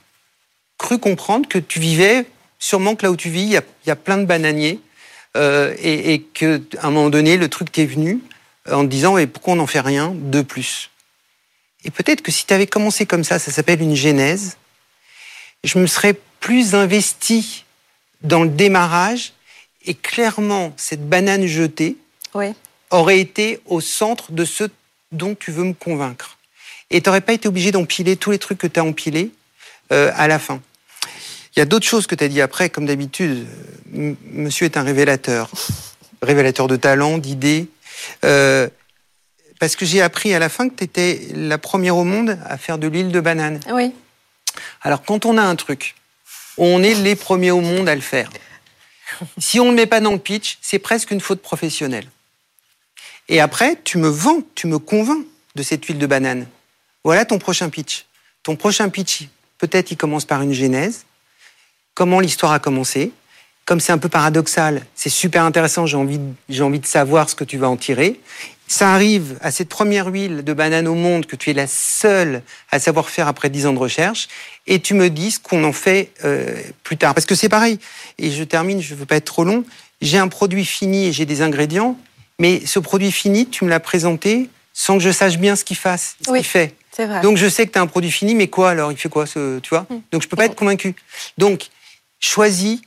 cru 0.78 0.98
comprendre 0.98 1.48
que 1.50 1.60
tu 1.60 1.82
vivais, 1.82 2.26
sûrement 2.58 2.96
que 2.96 3.06
là 3.06 3.12
où 3.12 3.18
tu 3.18 3.30
vis, 3.30 3.44
il 3.44 3.62
y 3.86 3.92
a, 3.92 3.96
plein 3.98 4.18
de 4.18 4.26
bananiers, 4.26 4.80
euh, 5.36 5.76
et, 5.78 6.14
et 6.14 6.22
qu'à 6.22 6.58
un 6.84 6.90
moment 6.90 7.10
donné, 7.10 7.36
le 7.36 7.50
truc 7.50 7.70
t'est 7.70 7.86
venu 7.86 8.22
en 8.72 8.84
te 8.84 8.90
disant, 8.90 9.18
et 9.18 9.28
pourquoi 9.28 9.54
on 9.54 9.58
n'en 9.58 9.68
fait 9.68 9.80
rien 9.80 10.14
de 10.16 10.42
plus? 10.42 10.90
Et 11.86 11.92
peut-être 11.92 12.22
que 12.22 12.32
si 12.32 12.46
tu 12.46 12.54
avais 12.54 12.68
commencé 12.68 13.06
comme 13.06 13.24
ça, 13.24 13.40
ça 13.40 13.52
s'appelle 13.52 13.82
une 13.82 13.96
genèse, 13.96 14.58
je 15.64 15.80
me 15.80 15.88
serais 15.88 16.16
plus 16.40 16.76
investi 16.76 17.66
dans 18.22 18.44
le 18.44 18.50
démarrage 18.50 19.34
et 19.86 19.94
clairement, 19.94 20.74
cette 20.78 21.08
banane 21.08 21.46
jetée 21.46 21.98
aurait 22.92 23.20
été 23.20 23.60
au 23.66 23.82
centre 23.82 24.32
de 24.32 24.46
ce 24.46 24.66
dont 25.12 25.36
tu 25.36 25.52
veux 25.52 25.64
me 25.64 25.74
convaincre. 25.74 26.38
Et 26.90 27.02
tu 27.02 27.10
n'aurais 27.10 27.22
pas 27.22 27.34
été 27.34 27.48
obligé 27.48 27.72
d'empiler 27.72 28.16
tous 28.16 28.32
les 28.32 28.40
trucs 28.40 28.58
que 28.58 28.68
tu 28.68 28.80
as 28.80 28.84
empilés 28.84 29.32
euh, 29.92 30.12
à 30.16 30.28
la 30.28 30.40
fin. 30.40 30.62
Il 31.56 31.60
y 31.60 31.62
a 31.62 31.66
d'autres 31.66 31.86
choses 31.86 32.08
que 32.08 32.16
tu 32.16 32.24
as 32.24 32.28
dit 32.28 32.42
après, 32.42 32.70
comme 32.70 32.86
d'habitude. 32.86 33.48
Monsieur 33.92 34.66
est 34.66 34.78
un 34.78 34.84
révélateur. 34.84 35.52
Révélateur 36.22 36.68
de 36.68 36.76
talent, 36.76 37.18
d'idées. 37.18 37.68
Euh, 38.24 38.68
parce 39.60 39.76
que 39.76 39.86
j'ai 39.86 40.02
appris 40.02 40.34
à 40.34 40.40
la 40.40 40.50
fin 40.50 40.70
que 40.70 40.76
tu 40.76 40.84
étais 40.84 41.28
la 41.34 41.58
première 41.58 41.98
au 41.98 42.06
monde 42.06 42.38
à 42.46 42.58
faire 42.58 42.78
de 42.78 42.88
l'huile 42.88 43.12
de 43.12 43.20
banane. 43.20 43.60
Oui. 43.72 43.94
Alors, 44.82 45.04
quand 45.04 45.26
on 45.26 45.38
a 45.38 45.42
un 45.42 45.56
truc, 45.56 45.96
on 46.58 46.82
est 46.82 46.94
les 46.96 47.16
premiers 47.16 47.52
au 47.52 47.62
monde 47.62 47.90
à 47.90 47.96
le 47.96 48.02
faire. 48.02 48.30
Si 49.38 49.60
on 49.60 49.66
ne 49.66 49.70
le 49.72 49.76
met 49.76 49.86
pas 49.86 50.00
dans 50.00 50.12
le 50.12 50.20
pitch, 50.20 50.58
c'est 50.62 50.80
presque 50.80 51.12
une 51.12 51.22
faute 51.22 51.42
professionnelle. 51.42 52.08
Et 53.28 53.40
après, 53.40 53.78
tu 53.84 53.98
me 53.98 54.08
vends, 54.08 54.42
tu 54.56 54.68
me 54.68 54.80
convaincs 54.80 55.26
de 55.56 55.64
cette 55.64 55.86
huile 55.86 56.00
de 56.00 56.08
banane. 56.08 56.48
Voilà 57.04 57.26
ton 57.26 57.38
prochain 57.38 57.70
pitch. 57.70 58.06
Ton 58.44 58.56
prochain 58.56 58.90
pitch, 58.90 59.28
peut-être 59.58 59.92
il 59.92 59.98
commence 59.98 60.26
par 60.26 60.42
une 60.42 60.54
genèse. 60.54 61.06
Comment 61.94 62.20
l'histoire 62.20 62.54
a 62.54 62.60
commencé 62.60 63.12
Comme 63.70 63.80
c'est 63.80 63.92
un 63.92 64.00
peu 64.00 64.10
paradoxal, 64.10 64.84
c'est 64.96 65.10
super 65.10 65.44
intéressant, 65.44 65.86
j'ai 65.86 65.96
envie, 65.96 66.20
j'ai 66.50 66.64
envie 66.64 66.80
de 66.80 66.88
savoir 66.88 67.30
ce 67.30 67.36
que 67.36 67.44
tu 67.44 67.58
vas 67.58 67.70
en 67.70 67.78
tirer 67.78 68.20
ça 68.70 68.94
arrive 68.94 69.38
à 69.42 69.50
cette 69.50 69.68
première 69.68 70.08
huile 70.08 70.44
de 70.44 70.54
banane 70.54 70.88
au 70.88 70.94
monde 70.94 71.26
que 71.26 71.36
tu 71.36 71.50
es 71.50 71.54
la 71.54 71.66
seule 71.66 72.44
à 72.72 72.78
savoir 72.78 73.10
faire 73.10 73.28
après 73.28 73.50
dix 73.50 73.66
ans 73.66 73.74
de 73.74 73.80
recherche, 73.80 74.28
et 74.68 74.80
tu 74.80 74.94
me 74.94 75.10
dis 75.10 75.32
ce 75.32 75.40
qu'on 75.40 75.64
en 75.64 75.74
fait 75.74 76.12
euh, 76.24 76.56
plus 76.84 76.96
tard. 76.96 77.16
Parce 77.16 77.26
que 77.26 77.34
c'est 77.34 77.50
pareil, 77.50 77.80
et 78.20 78.30
je 78.30 78.44
termine, 78.44 78.80
je 78.80 78.94
ne 78.94 79.00
veux 79.00 79.08
pas 79.08 79.16
être 79.16 79.26
trop 79.26 79.44
long, 79.44 79.66
j'ai 80.02 80.20
un 80.20 80.28
produit 80.28 80.66
fini 80.66 81.08
et 81.08 81.12
j'ai 81.12 81.26
des 81.26 81.42
ingrédients, 81.42 81.98
mais 82.38 82.64
ce 82.64 82.78
produit 82.78 83.12
fini, 83.12 83.48
tu 83.48 83.66
me 83.66 83.72
l'as 83.72 83.80
présenté 83.80 84.50
sans 84.72 85.00
que 85.00 85.04
je 85.04 85.12
sache 85.12 85.40
bien 85.40 85.56
ce 85.56 85.64
qu'il 85.64 85.78
fasse, 85.78 86.16
ce 86.24 86.32
qu'il 86.32 86.44
fait. 86.44 86.76
Vrai. 86.96 87.22
Donc 87.22 87.38
je 87.38 87.48
sais 87.50 87.66
que 87.66 87.72
tu 87.72 87.80
as 87.80 87.82
un 87.82 87.88
produit 87.88 88.12
fini, 88.12 88.36
mais 88.36 88.50
quoi 88.50 88.72
alors? 88.72 88.92
Il 88.92 88.98
fait 88.98 89.10
quoi 89.10 89.26
ce, 89.26 89.60
Tu 89.60 89.70
vois? 89.70 89.88
Mm. 89.90 90.02
Donc 90.12 90.22
je 90.22 90.28
peux 90.28 90.36
pas 90.36 90.46
être 90.46 90.56
convaincu. 90.56 90.96
Donc 91.38 91.70
choisis 92.20 92.82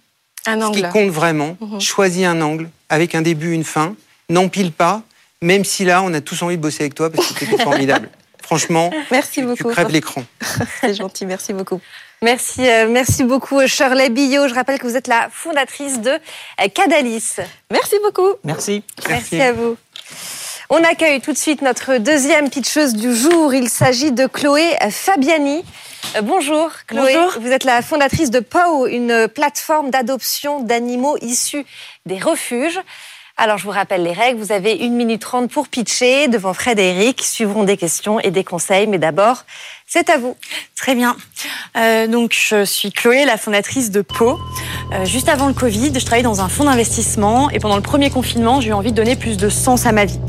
un 0.47 0.73
ce 0.73 0.79
qui 0.79 0.83
compte 0.83 1.11
vraiment, 1.11 1.56
mm-hmm. 1.61 1.81
choisis 1.81 2.27
un 2.27 2.41
angle 2.41 2.69
avec 2.89 3.15
un 3.15 3.23
début, 3.23 3.53
une 3.53 3.65
fin, 3.65 3.94
n'empile 4.29 4.73
pas, 4.73 5.03
même 5.41 5.65
si 5.65 5.85
là, 5.85 6.03
on 6.03 6.12
a 6.15 6.21
tous 6.21 6.43
envie 6.43 6.56
de 6.56 6.62
bosser 6.62 6.83
avec 6.83 6.94
toi 6.94 7.11
parce 7.11 7.33
que 7.33 7.44
c'était 7.44 7.62
formidable. 7.62 8.09
Franchement, 8.43 8.91
merci 9.11 9.43
beaucoup. 9.43 9.56
tu 9.56 9.65
crèves 9.65 9.89
l'écran. 9.89 10.25
C'est 10.81 10.94
gentil, 10.94 11.27
merci 11.27 11.53
beaucoup. 11.53 11.81
Merci, 12.23 12.69
euh, 12.69 12.87
merci 12.89 13.25
beaucoup 13.25 13.67
Shirley 13.67 14.11
Billot. 14.11 14.47
Je 14.49 14.55
rappelle 14.55 14.79
que 14.79 14.87
vous 14.87 14.97
êtes 14.97 15.09
la 15.09 15.29
fondatrice 15.33 16.00
de 16.00 16.11
euh, 16.11 16.69
Cadalis. 16.73 17.37
Merci 17.71 17.97
beaucoup. 18.05 18.29
Merci. 18.45 18.83
Merci, 19.09 19.41
à 19.41 19.53
vous. 19.53 19.77
On 20.71 20.83
accueille 20.85 21.21
tout 21.21 21.33
de 21.33 21.38
suite 21.38 21.62
notre 21.62 21.99
deuxième 21.99 22.49
pitcheuse 22.50 22.95
du 22.95 23.15
jour. 23.15 23.55
Il 23.55 23.69
s'agit 23.69 24.12
de 24.12 24.27
Chloé 24.27 24.77
Fabiani. 24.91 25.65
Euh, 26.16 26.22
bonjour 26.22 26.70
Chloé, 26.87 27.14
Bonjour. 27.14 27.40
vous 27.40 27.50
êtes 27.50 27.64
la 27.64 27.81
fondatrice 27.82 28.31
de 28.31 28.40
POW, 28.40 28.87
une 28.87 29.28
plateforme 29.28 29.90
d'adoption 29.90 30.60
d'animaux 30.60 31.16
issus 31.22 31.64
des 32.06 32.19
refuges. 32.19 32.81
Alors, 33.38 33.56
je 33.56 33.64
vous 33.64 33.70
rappelle 33.70 34.02
les 34.02 34.12
règles. 34.12 34.38
Vous 34.38 34.52
avez 34.52 34.75
une 34.75 34.94
minute 34.94 35.22
trente 35.22 35.50
pour 35.50 35.66
pitcher 35.69 36.28
devant 36.28 36.52
Fred 36.52 36.78
et 36.78 36.90
Eric. 36.90 37.22
Suivront 37.22 37.64
des 37.64 37.78
questions 37.78 38.20
et 38.20 38.31
des 38.31 38.44
conseils. 38.44 38.87
Mais 38.87 38.99
d'abord, 38.99 39.44
c'est 39.87 40.10
à 40.10 40.19
vous. 40.19 40.37
Très 40.76 40.94
bien. 40.94 41.16
Euh, 41.76 42.06
donc, 42.06 42.37
je 42.38 42.64
suis 42.66 42.93
Chloé, 42.93 43.25
la 43.25 43.38
fondatrice 43.38 43.90
de 43.90 44.02
Pau. 44.02 44.38
Euh, 44.93 45.06
juste 45.06 45.31
avant 45.31 45.49
le 45.49 45.54
Covid, 45.54 45.93
je 45.99 46.04
travaillais 46.04 46.22
dans 46.22 46.43
un 46.43 46.49
fonds 46.49 46.64
d'investissement 46.64 47.49
et 47.49 47.58
pendant 47.58 47.76
le 47.76 47.82
premier 47.82 48.10
confinement, 48.10 48.60
j'ai 48.60 48.69
eu 48.69 48.75
envie 48.75 48.90
de 48.93 48.96
donner 48.96 49.16
plus 49.16 49.38
de 49.38 49.49
sens 49.49 49.87
à 49.87 49.93
ma 49.93 50.04
vie. 50.04 50.20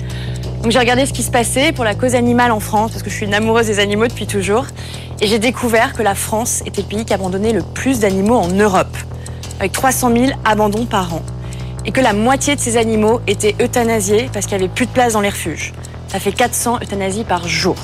Donc, 0.64 0.72
j'ai 0.72 0.80
regardé 0.80 1.06
ce 1.06 1.12
qui 1.12 1.24
se 1.24 1.30
passait 1.30 1.74
pour 1.74 1.84
la 1.84 1.94
cause 1.94 2.16
animale 2.16 2.54
en 2.54 2.62
France 2.62 2.92
parce 2.92 3.04
que 3.04 3.10
je 3.10 3.16
suis 3.16 3.26
une 3.26 3.34
amoureuse 3.34 3.68
des 3.68 3.80
animaux 3.80 4.08
depuis 4.08 4.28
toujours. 4.28 4.66
Et 5.20 5.28
j'ai 5.28 5.38
découvert 5.38 5.94
que 5.94 6.02
la 6.02 6.16
France 6.16 6.64
était 6.66 6.82
le 6.82 6.88
pays 6.88 7.04
qui 7.04 7.14
abandonnait 7.14 7.52
le 7.52 7.62
plus 7.62 8.00
d'animaux 8.00 8.38
en 8.38 8.48
Europe, 8.48 8.96
avec 9.60 9.74
300 9.74 10.16
000 10.16 10.32
abandons 10.46 10.86
par 10.86 11.14
an 11.14 11.22
et 11.86 11.92
que 11.92 12.00
la 12.00 12.14
moitié 12.14 12.56
de 12.56 12.62
ces 12.62 12.78
animaux 12.78 13.20
étaient 13.28 13.56
euthanasiés 13.62 14.30
parce 14.32 14.46
qu'il 14.46 14.58
n'y 14.58 14.64
avait 14.64 14.74
plus 14.74 14.86
de 14.86 14.92
place 14.92 15.14
dans 15.14 15.22
les 15.22 15.30
refuges. 15.30 15.74
Ça 16.08 16.20
fait 16.20 16.32
400 16.32 16.80
euthanasies 16.82 17.26
par 17.26 17.46
jour. 17.46 17.76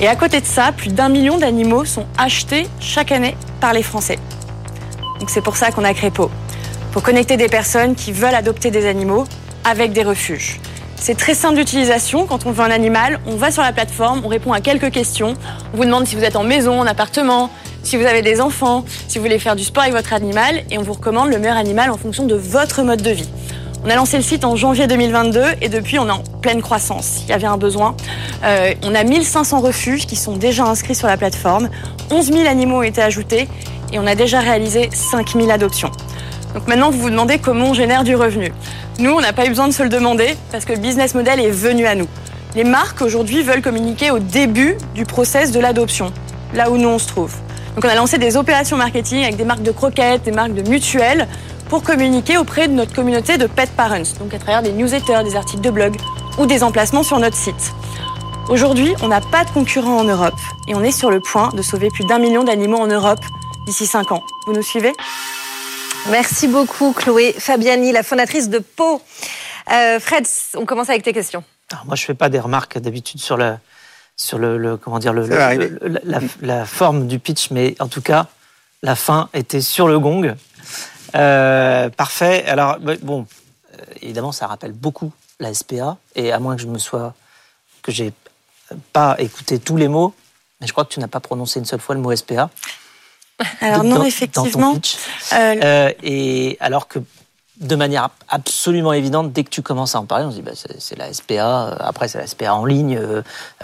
Et 0.00 0.08
à 0.08 0.16
côté 0.16 0.40
de 0.40 0.46
ça, 0.46 0.72
plus 0.72 0.88
d'un 0.88 1.10
million 1.10 1.36
d'animaux 1.36 1.84
sont 1.84 2.06
achetés 2.16 2.66
chaque 2.80 3.12
année 3.12 3.36
par 3.60 3.74
les 3.74 3.82
Français. 3.82 4.18
Donc 5.20 5.28
c'est 5.28 5.42
pour 5.42 5.56
ça 5.56 5.70
qu'on 5.70 5.84
a 5.84 5.92
créé 5.92 6.10
PO, 6.10 6.30
pour 6.92 7.02
connecter 7.02 7.36
des 7.36 7.48
personnes 7.48 7.94
qui 7.94 8.10
veulent 8.10 8.34
adopter 8.34 8.70
des 8.70 8.86
animaux 8.86 9.24
avec 9.64 9.92
des 9.92 10.02
refuges. 10.02 10.60
C'est 11.06 11.18
très 11.18 11.34
simple 11.34 11.56
d'utilisation. 11.56 12.24
Quand 12.24 12.46
on 12.46 12.50
veut 12.50 12.64
un 12.64 12.70
animal, 12.70 13.20
on 13.26 13.36
va 13.36 13.50
sur 13.50 13.62
la 13.62 13.72
plateforme, 13.72 14.22
on 14.24 14.28
répond 14.28 14.54
à 14.54 14.62
quelques 14.62 14.90
questions. 14.90 15.34
On 15.74 15.76
vous 15.76 15.84
demande 15.84 16.06
si 16.06 16.16
vous 16.16 16.24
êtes 16.24 16.34
en 16.34 16.44
maison, 16.44 16.80
en 16.80 16.86
appartement, 16.86 17.50
si 17.82 17.98
vous 17.98 18.06
avez 18.06 18.22
des 18.22 18.40
enfants, 18.40 18.86
si 19.06 19.18
vous 19.18 19.24
voulez 19.24 19.38
faire 19.38 19.54
du 19.54 19.64
sport 19.64 19.82
avec 19.82 19.94
votre 19.94 20.14
animal, 20.14 20.64
et 20.70 20.78
on 20.78 20.82
vous 20.82 20.94
recommande 20.94 21.28
le 21.28 21.38
meilleur 21.38 21.58
animal 21.58 21.90
en 21.90 21.98
fonction 21.98 22.24
de 22.24 22.34
votre 22.34 22.82
mode 22.84 23.02
de 23.02 23.10
vie. 23.10 23.28
On 23.84 23.90
a 23.90 23.96
lancé 23.96 24.16
le 24.16 24.22
site 24.22 24.46
en 24.46 24.56
janvier 24.56 24.86
2022 24.86 25.44
et 25.60 25.68
depuis 25.68 25.98
on 25.98 26.08
est 26.08 26.10
en 26.10 26.22
pleine 26.40 26.62
croissance. 26.62 27.20
Il 27.24 27.28
y 27.28 27.32
avait 27.34 27.48
un 27.48 27.58
besoin. 27.58 27.94
Euh, 28.42 28.72
on 28.82 28.94
a 28.94 29.04
1500 29.04 29.60
refuges 29.60 30.06
qui 30.06 30.16
sont 30.16 30.38
déjà 30.38 30.64
inscrits 30.64 30.94
sur 30.94 31.06
la 31.06 31.18
plateforme. 31.18 31.68
11 32.10 32.32
000 32.32 32.48
animaux 32.48 32.78
ont 32.78 32.82
été 32.82 33.02
ajoutés 33.02 33.46
et 33.92 33.98
on 33.98 34.06
a 34.06 34.14
déjà 34.14 34.40
réalisé 34.40 34.88
5000 34.90 35.50
adoptions. 35.50 35.90
Donc 36.54 36.68
maintenant 36.68 36.90
vous 36.90 36.98
vous 37.00 37.10
demandez 37.10 37.38
comment 37.38 37.70
on 37.70 37.74
génère 37.74 38.04
du 38.04 38.14
revenu. 38.14 38.52
Nous 38.98 39.10
on 39.10 39.20
n'a 39.20 39.32
pas 39.32 39.44
eu 39.46 39.48
besoin 39.48 39.68
de 39.68 39.72
se 39.72 39.82
le 39.82 39.88
demander 39.88 40.36
parce 40.52 40.64
que 40.64 40.72
le 40.72 40.78
business 40.78 41.14
model 41.14 41.40
est 41.40 41.50
venu 41.50 41.84
à 41.86 41.94
nous. 41.94 42.08
Les 42.54 42.64
marques 42.64 43.02
aujourd'hui 43.02 43.42
veulent 43.42 43.62
communiquer 43.62 44.12
au 44.12 44.20
début 44.20 44.76
du 44.94 45.04
process 45.04 45.50
de 45.50 45.58
l'adoption, 45.58 46.12
là 46.54 46.70
où 46.70 46.76
nous 46.76 46.88
on 46.88 46.98
se 47.00 47.08
trouve. 47.08 47.34
Donc 47.74 47.84
on 47.84 47.88
a 47.88 47.96
lancé 47.96 48.18
des 48.18 48.36
opérations 48.36 48.76
marketing 48.76 49.24
avec 49.24 49.36
des 49.36 49.44
marques 49.44 49.64
de 49.64 49.72
croquettes, 49.72 50.22
des 50.22 50.30
marques 50.30 50.54
de 50.54 50.68
mutuelles 50.68 51.26
pour 51.68 51.82
communiquer 51.82 52.36
auprès 52.36 52.68
de 52.68 52.72
notre 52.72 52.94
communauté 52.94 53.36
de 53.36 53.46
pet 53.46 53.68
parents, 53.76 54.14
donc 54.20 54.32
à 54.32 54.38
travers 54.38 54.62
des 54.62 54.70
newsletters, 54.70 55.24
des 55.24 55.34
articles 55.34 55.62
de 55.62 55.70
blog 55.70 55.96
ou 56.38 56.46
des 56.46 56.62
emplacements 56.62 57.02
sur 57.02 57.18
notre 57.18 57.36
site. 57.36 57.74
Aujourd'hui, 58.48 58.94
on 59.02 59.08
n'a 59.08 59.20
pas 59.20 59.44
de 59.44 59.50
concurrents 59.50 59.96
en 59.96 60.04
Europe 60.04 60.38
et 60.68 60.74
on 60.76 60.84
est 60.84 60.92
sur 60.92 61.10
le 61.10 61.18
point 61.18 61.48
de 61.52 61.62
sauver 61.62 61.88
plus 61.90 62.04
d'un 62.04 62.20
million 62.20 62.44
d'animaux 62.44 62.78
en 62.78 62.86
Europe 62.86 63.20
d'ici 63.66 63.86
cinq 63.86 64.12
ans. 64.12 64.22
Vous 64.46 64.52
nous 64.52 64.62
suivez? 64.62 64.92
Merci 66.10 66.48
beaucoup 66.48 66.92
Chloé 66.92 67.32
Fabiani, 67.32 67.92
la 67.92 68.02
fondatrice 68.02 68.48
de 68.50 68.58
Pau. 68.58 69.00
Euh, 69.72 69.98
Fred, 69.98 70.26
on 70.54 70.66
commence 70.66 70.90
avec 70.90 71.02
tes 71.02 71.12
questions. 71.12 71.42
Alors 71.72 71.86
moi, 71.86 71.96
je 71.96 72.04
fais 72.04 72.14
pas 72.14 72.28
des 72.28 72.40
remarques 72.40 72.78
d'habitude 72.78 73.20
sur 73.20 73.36
le 73.36 73.56
sur 74.16 74.38
le, 74.38 74.58
le- 74.58 74.76
comment 74.76 74.98
dire 75.00 75.12
le, 75.12 75.26
la, 76.04 76.20
la 76.40 76.66
forme 76.66 77.08
du 77.08 77.18
pitch, 77.18 77.50
mais 77.50 77.74
en 77.80 77.88
tout 77.88 78.02
cas, 78.02 78.26
la 78.82 78.94
fin 78.94 79.28
était 79.34 79.60
sur 79.62 79.88
le 79.88 79.98
gong. 79.98 80.34
Euh, 81.16 81.88
parfait. 81.90 82.44
Alors 82.46 82.78
bon, 82.78 83.26
euh, 83.72 83.76
évidemment, 84.02 84.30
ça 84.30 84.46
rappelle 84.46 84.72
beaucoup 84.72 85.10
la 85.40 85.52
SPA, 85.52 85.96
et 86.14 86.30
à 86.32 86.38
moins 86.38 86.54
que 86.54 86.62
je 86.62 86.68
me 86.68 86.78
sois 86.78 87.14
que 87.82 87.90
j'ai 87.90 88.12
pas 88.92 89.16
écouté 89.18 89.58
tous 89.58 89.76
les 89.76 89.88
mots, 89.88 90.14
mais 90.60 90.66
je 90.68 90.72
crois 90.72 90.84
que 90.84 90.92
tu 90.92 91.00
n'as 91.00 91.08
pas 91.08 91.20
prononcé 91.20 91.58
une 91.58 91.64
seule 91.66 91.80
fois 91.80 91.94
le 91.96 92.00
mot 92.00 92.14
SPA. 92.14 92.50
Alors 93.60 93.78
dans- 93.78 93.84
non, 93.84 93.90
dans 93.96 94.00
ton 94.02 94.06
effectivement. 94.06 94.74
pitch. 94.74 94.96
euh, 95.32 95.54
Euh, 95.62 95.90
et 96.02 96.56
alors 96.60 96.88
que 96.88 96.98
de 97.60 97.76
manière 97.76 98.08
absolument 98.28 98.92
évidente, 98.92 99.32
dès 99.32 99.44
que 99.44 99.48
tu 99.50 99.62
commences 99.62 99.94
à 99.94 100.00
en 100.00 100.06
parler, 100.06 100.24
on 100.24 100.30
se 100.30 100.36
dit 100.36 100.42
bah, 100.42 100.50
c'est 100.78 100.98
la 100.98 101.12
SPA. 101.12 101.34
euh, 101.68 101.76
Après, 101.78 102.08
c'est 102.08 102.18
la 102.18 102.26
SPA 102.26 102.52
en 102.54 102.64
ligne, 102.64 102.98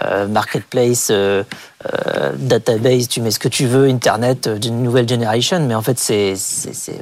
euh, 0.01 0.27
marketplace, 0.27 1.09
euh, 1.11 1.43
euh, 1.93 2.31
database. 2.37 3.09
Tu 3.09 3.19
mets 3.21 3.31
ce 3.31 3.39
que 3.39 3.49
tu 3.49 3.65
veux, 3.67 3.87
Internet 3.89 4.47
d'une 4.47 4.81
nouvelle 4.81 5.07
generation. 5.09 5.59
Mais 5.67 5.75
en 5.75 5.81
fait, 5.81 5.99
c'est 5.99 6.35
c'est 6.37 6.73
c'est, 6.73 7.01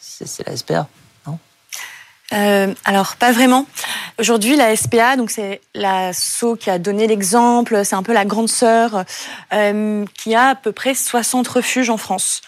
c'est- 0.00 0.26
c'est 0.26 0.46
la 0.46 0.56
SPA. 0.56 0.88
Euh, 2.32 2.74
alors 2.84 3.14
pas 3.16 3.30
vraiment. 3.30 3.66
Aujourd'hui, 4.18 4.56
la 4.56 4.74
SPA, 4.74 5.16
donc 5.16 5.30
c'est 5.30 5.60
la 5.74 6.12
SO 6.14 6.56
qui 6.56 6.70
a 6.70 6.78
donné 6.78 7.06
l'exemple, 7.06 7.84
c'est 7.84 7.96
un 7.96 8.02
peu 8.02 8.14
la 8.14 8.24
grande 8.24 8.48
sœur 8.48 9.04
euh, 9.52 10.06
qui 10.14 10.34
a 10.34 10.48
à 10.48 10.54
peu 10.54 10.72
près 10.72 10.94
60 10.94 11.46
refuges 11.46 11.90
en 11.90 11.98
France. 11.98 12.40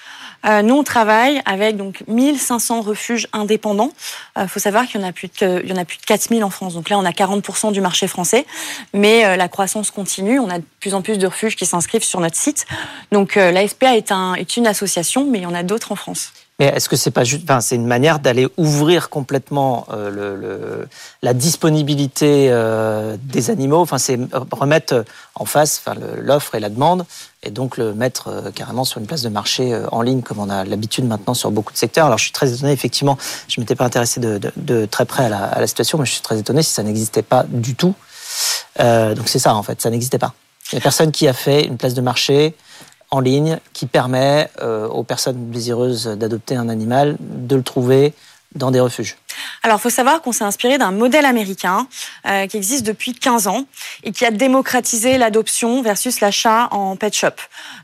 Euh, 0.46 0.62
nous, 0.62 0.74
on 0.74 0.84
travaille 0.84 1.42
avec 1.44 1.76
donc 1.76 2.04
1500 2.06 2.80
refuges 2.80 3.28
indépendants. 3.32 3.90
Il 4.40 4.48
faut 4.48 4.60
savoir 4.60 4.86
qu'il 4.86 5.00
y 5.00 5.04
en 5.04 5.06
a 5.06 5.12
plus 5.12 5.28
de, 5.40 5.60
il 5.64 5.68
y 5.68 5.72
en 5.72 5.76
a 5.76 5.84
plus 5.84 5.98
de 5.98 6.04
4000 6.04 6.44
en 6.44 6.50
France. 6.50 6.74
Donc 6.74 6.88
là, 6.88 6.98
on 6.98 7.04
a 7.04 7.10
40% 7.10 7.72
du 7.72 7.80
marché 7.80 8.06
français, 8.06 8.46
mais 8.94 9.24
euh, 9.24 9.36
la 9.36 9.48
croissance 9.48 9.90
continue. 9.90 10.38
On 10.38 10.48
a 10.48 10.58
de 10.58 10.64
plus 10.80 10.94
en 10.94 11.02
plus 11.02 11.18
de 11.18 11.26
refuges 11.26 11.56
qui 11.56 11.66
s'inscrivent 11.66 12.04
sur 12.04 12.20
notre 12.20 12.36
site. 12.36 12.66
Donc 13.12 13.36
euh, 13.36 13.50
la 13.50 13.66
SPA 13.66 13.96
est, 13.96 14.12
un, 14.12 14.34
est 14.34 14.56
une 14.56 14.66
association, 14.66 15.26
mais 15.28 15.38
il 15.38 15.42
y 15.42 15.46
en 15.46 15.54
a 15.54 15.64
d'autres 15.64 15.92
en 15.92 15.96
France. 15.96 16.32
Mais 16.60 16.66
est-ce 16.66 16.88
que 16.88 16.96
c'est 16.96 17.12
pas 17.12 17.22
juste, 17.22 17.44
enfin, 17.44 17.60
c'est 17.60 17.76
une 17.76 17.86
manière 17.86 18.18
d'aller 18.18 18.48
ouvrir 18.56 19.10
complètement 19.10 19.86
euh, 19.92 20.10
le, 20.10 20.34
le- 20.34 20.88
la 21.22 21.32
disponibilité 21.32 22.48
euh, 22.50 23.16
des 23.22 23.50
animaux? 23.50 23.78
Enfin, 23.80 23.98
c'est 23.98 24.18
remettre 24.50 25.04
en 25.36 25.44
face, 25.44 25.80
enfin, 25.80 25.96
l'offre 26.20 26.56
et 26.56 26.60
la 26.60 26.68
demande, 26.68 27.04
et 27.44 27.50
donc 27.50 27.76
le 27.76 27.94
mettre 27.94 28.26
euh, 28.26 28.50
carrément 28.50 28.84
sur 28.84 28.98
une 28.98 29.06
place 29.06 29.22
de 29.22 29.28
marché 29.28 29.72
euh, 29.72 29.86
en 29.92 30.02
ligne, 30.02 30.20
comme 30.22 30.40
on 30.40 30.50
a 30.50 30.64
l'habitude 30.64 31.04
maintenant 31.06 31.34
sur 31.34 31.52
beaucoup 31.52 31.72
de 31.72 31.78
secteurs. 31.78 32.06
Alors, 32.06 32.18
je 32.18 32.24
suis 32.24 32.32
très 32.32 32.52
étonné. 32.52 32.72
Effectivement, 32.72 33.16
je 33.46 33.60
m'étais 33.60 33.76
pas 33.76 33.84
intéressé 33.84 34.18
de, 34.18 34.38
de- 34.38 34.52
de 34.56 34.84
très 34.86 35.04
près 35.04 35.26
à 35.26 35.28
la, 35.28 35.44
à 35.44 35.60
la 35.60 35.66
situation, 35.68 35.96
mais 35.98 36.06
je 36.06 36.12
suis 36.12 36.22
très 36.22 36.40
étonné 36.40 36.64
si 36.64 36.72
ça 36.72 36.82
n'existait 36.82 37.22
pas 37.22 37.44
du 37.48 37.76
tout. 37.76 37.94
Euh, 38.80 39.14
donc 39.14 39.28
c'est 39.28 39.38
ça 39.38 39.54
en 39.54 39.62
fait, 39.62 39.80
ça 39.80 39.90
n'existait 39.90 40.18
pas. 40.18 40.34
Il 40.72 40.74
n'y 40.74 40.80
a 40.80 40.82
personne 40.82 41.12
qui 41.12 41.26
a 41.28 41.32
fait 41.32 41.64
une 41.64 41.78
place 41.78 41.94
de 41.94 42.02
marché 42.02 42.54
en 43.10 43.20
ligne 43.20 43.58
qui 43.72 43.86
permet 43.86 44.50
euh, 44.60 44.86
aux 44.88 45.04
personnes 45.04 45.50
désireuses 45.50 46.06
d'adopter 46.06 46.56
un 46.56 46.68
animal 46.68 47.16
de 47.20 47.56
le 47.56 47.62
trouver 47.62 48.14
dans 48.54 48.70
des 48.70 48.80
refuges. 48.80 49.16
Alors, 49.62 49.78
il 49.78 49.80
faut 49.80 49.90
savoir 49.90 50.22
qu'on 50.22 50.32
s'est 50.32 50.44
inspiré 50.44 50.78
d'un 50.78 50.90
modèle 50.90 51.26
américain 51.26 51.86
euh, 52.26 52.46
qui 52.46 52.56
existe 52.56 52.86
depuis 52.86 53.12
15 53.12 53.46
ans 53.46 53.66
et 54.04 54.12
qui 54.12 54.24
a 54.24 54.30
démocratisé 54.30 55.18
l'adoption 55.18 55.82
versus 55.82 56.20
l'achat 56.20 56.68
en 56.70 56.96
pet 56.96 57.14
shop. 57.14 57.28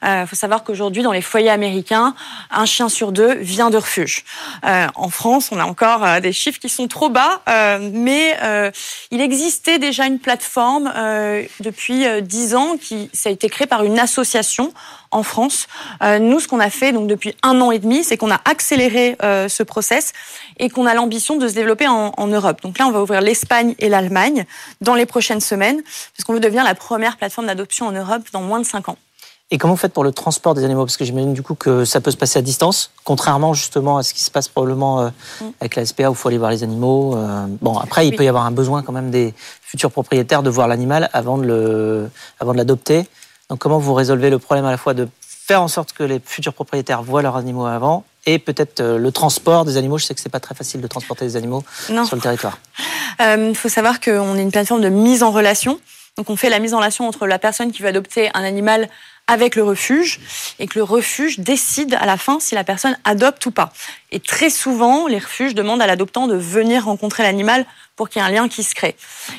Il 0.03 0.27
faut 0.27 0.37
savoir 0.37 0.65
qu'aujourd'hui, 0.65 1.03
dans 1.03 1.13
les 1.13 1.23
foyers 1.23 1.51
américains, 1.51 2.15
un 2.51 2.67
chien 2.67 2.89
sur 2.89 3.13
deux 3.13 3.35
vient 3.37 3.71
de 3.71 3.77
refuge. 3.77 4.25
Euh, 4.65 4.87
en 4.95 5.09
France, 5.09 5.51
on 5.53 5.59
a 5.59 5.65
encore 5.65 6.05
euh, 6.05 6.21
des 6.21 6.33
chiffres 6.33 6.59
qui 6.59 6.69
sont 6.69 6.89
trop 6.89 7.09
bas, 7.09 7.41
euh, 7.49 7.91
mais 7.93 8.37
euh, 8.43 8.71
il 9.11 9.21
existait 9.21 9.79
déjà 9.79 10.07
une 10.07 10.19
plateforme 10.19 10.93
euh, 10.95 11.43
depuis 11.61 12.07
euh, 12.07 12.21
10 12.21 12.55
ans 12.55 12.77
qui 12.77 13.11
ça 13.13 13.29
a 13.29 13.33
été 13.33 13.49
créé 13.49 13.67
par 13.67 13.85
une 13.85 13.99
association 13.99 14.73
en 15.15 15.23
France. 15.23 15.67
Euh, 16.03 16.19
nous, 16.19 16.41
ce 16.41 16.49
qu'on 16.49 16.61
a 16.61 16.71
fait 16.71 16.93
donc 16.93 17.07
depuis 17.07 17.35
un 17.43 17.61
an 17.61 17.71
et 17.71 17.79
demi, 17.79 18.05
c'est 18.05 18.17
qu'on 18.17 18.31
a 18.31 18.41
accéléré 18.45 19.17
euh, 19.23 19.49
ce 19.49 19.63
process 19.63 20.13
et 20.59 20.69
qu'on 20.69 20.87
a 20.87 20.95
l'ambition 20.95 21.37
de 21.37 21.49
se 21.49 21.55
développer 21.55 21.87
en, 21.89 22.13
en 22.17 22.27
Europe. 22.27 22.61
Donc 22.63 22.79
là, 22.79 22.87
on 22.87 22.93
va 22.93 23.01
ouvrir 23.03 23.21
l'Espagne 23.21 23.75
et 23.79 23.89
l'Allemagne 23.89 24.45
dans 24.81 24.95
les 24.95 25.07
prochaines 25.07 25.41
semaines, 25.41 25.83
parce 25.83 26.25
qu'on 26.27 26.33
veut 26.35 26.41
devenir 26.41 26.65
la 26.65 26.75
première 26.75 27.17
plateforme 27.17 27.47
d'adoption 27.47 27.87
en 27.87 27.93
Europe 27.93 28.23
dans 28.33 28.43
moins 28.43 28.59
de 28.61 28.67
5 28.67 28.89
ans. 28.91 28.97
Et 29.51 29.59
comment 29.59 29.75
vous 29.75 29.79
faites 29.81 29.93
pour 29.93 30.05
le 30.05 30.11
transport 30.11 30.55
des 30.55 30.65
animaux? 30.65 30.85
Parce 30.87 30.97
que 30.97 31.05
j'imagine 31.05 31.35
du 31.35 31.43
coup 31.43 31.55
que 31.55 31.85
ça 31.85 32.01
peut 32.01 32.11
se 32.11 32.17
passer 32.17 32.39
à 32.39 32.43
distance, 32.43 32.91
contrairement 33.05 33.53
justement 33.53 33.99
à 33.99 34.03
ce 34.03 34.15
qui 34.15 34.23
se 34.23 34.31
passe 34.31 34.49
probablement 34.49 35.03
euh, 35.03 35.09
Mm. 35.41 35.45
avec 35.61 35.77
la 35.77 35.85
SPA 35.85 36.09
où 36.09 36.13
il 36.15 36.17
faut 36.17 36.29
aller 36.29 36.39
voir 36.39 36.51
les 36.51 36.63
animaux. 36.63 37.17
bon, 37.61 37.77
après, 37.79 38.07
il 38.07 38.11
Oui. 38.11 38.17
peut 38.17 38.25
y 38.25 38.29
avoir 38.29 38.47
un 38.47 38.51
besoin 38.53 38.83
quand 38.83 38.93
même 38.93 39.11
des 39.11 39.35
futurs 39.63 39.91
propriétaires 39.91 40.43
de 40.43 40.51
voir 40.51 40.67
l'animal 40.67 41.11
avant 41.13 41.37
de 41.39 42.09
l'adopter. 42.55 43.07
Donc, 43.51 43.59
comment 43.59 43.79
vous 43.79 43.95
résolvez 43.95 44.31
le 44.31 44.39
problème 44.39 44.65
à 44.65 44.71
la 44.71 44.77
fois 44.77 44.95
de 44.95 45.09
faire 45.21 45.63
en 45.63 45.69
sorte 45.69 45.93
que 45.93 46.03
les 46.03 46.21
futurs 46.25 46.55
propriétaires 46.55 47.03
voient 47.03 47.23
leurs 47.23 47.37
animaux 47.37 47.67
avant 47.67 48.05
et 48.27 48.39
peut-être 48.39 48.81
euh, 48.81 48.99
le 48.99 49.13
transport 49.13 49.65
des 49.65 49.77
animaux? 49.77 49.99
Je 49.99 50.07
sais 50.07 50.15
que 50.15 50.21
c'est 50.21 50.29
pas 50.31 50.41
très 50.41 50.55
facile 50.55 50.81
de 50.81 50.87
transporter 50.87 51.25
des 51.27 51.37
animaux 51.37 51.63
Non. 51.91 52.05
sur 52.07 52.17
le 52.17 52.23
territoire. 52.23 52.59
Il 53.21 53.55
faut 53.55 53.69
savoir 53.69 54.01
qu'on 54.01 54.37
est 54.37 54.43
une 54.43 54.51
plateforme 54.51 54.81
de 54.81 54.89
mise 54.89 55.23
en 55.23 55.31
relation. 55.31 55.79
Donc 56.17 56.31
on 56.31 56.37
fait 56.37 56.49
la 56.49 56.59
mise 56.61 56.75
en 56.75 56.79
relation 56.79 57.07
entre 57.07 57.27
la 57.27 57.39
personne 57.39 57.71
qui 57.73 57.83
veut 57.83 57.89
adopter 57.89 58.31
un 58.35 58.45
animal 58.45 58.89
avec 59.27 59.57
le 59.57 59.63
refuge 59.63 60.21
et 60.59 60.67
que 60.67 60.79
le 60.79 60.83
refuge 60.83 61.39
décide 61.39 61.97
à 62.01 62.07
la 62.07 62.17
fin 62.17 62.41
si 62.41 62.55
la 62.55 62.65
personne 62.65 62.97
adopte 63.05 63.45
ou 63.47 63.51
pas. 63.51 63.73
Et 64.13 64.21
très 64.21 64.51
souvent, 64.51 65.07
les 65.07 65.19
refuges 65.19 65.55
demandent 65.55 65.83
à 65.83 65.87
l'adoptant 65.87 66.27
de 66.27 66.37
venir 66.37 66.85
rencontrer 66.85 67.23
l'animal 67.23 67.65
pour 67.97 68.09
qu'il 68.09 68.21
y 68.21 68.25
ait 68.25 68.29
un 68.29 68.31
lien 68.31 68.49
qui 68.49 68.63
se 68.65 68.75
crée. 68.75 68.97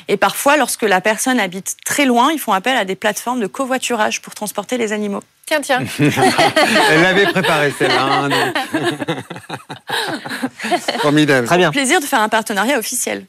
Et 0.08 0.16
parfois, 0.16 0.56
lorsque 0.56 0.82
la 0.82 1.00
personne 1.00 1.38
habite 1.38 1.76
très 1.84 2.04
loin, 2.06 2.32
ils 2.32 2.38
font 2.38 2.52
appel 2.52 2.76
à 2.76 2.84
des 2.84 2.96
plateformes 2.96 3.40
de 3.40 3.46
covoiturage 3.46 4.22
pour 4.22 4.34
transporter 4.34 4.78
les 4.78 4.92
animaux. 4.92 5.22
Tiens, 5.46 5.60
tiens. 5.60 5.84
Elle 5.98 7.02
l'avait 7.02 7.26
préparée 7.26 7.72
celle-là. 7.78 8.24
hein. 8.24 8.52
Formidable. 11.00 11.46
Très 11.46 11.58
bien, 11.58 11.70
Plaisir 11.70 12.00
de 12.00 12.06
faire 12.06 12.20
un 12.20 12.28
partenariat 12.28 12.78
officiel. 12.78 13.26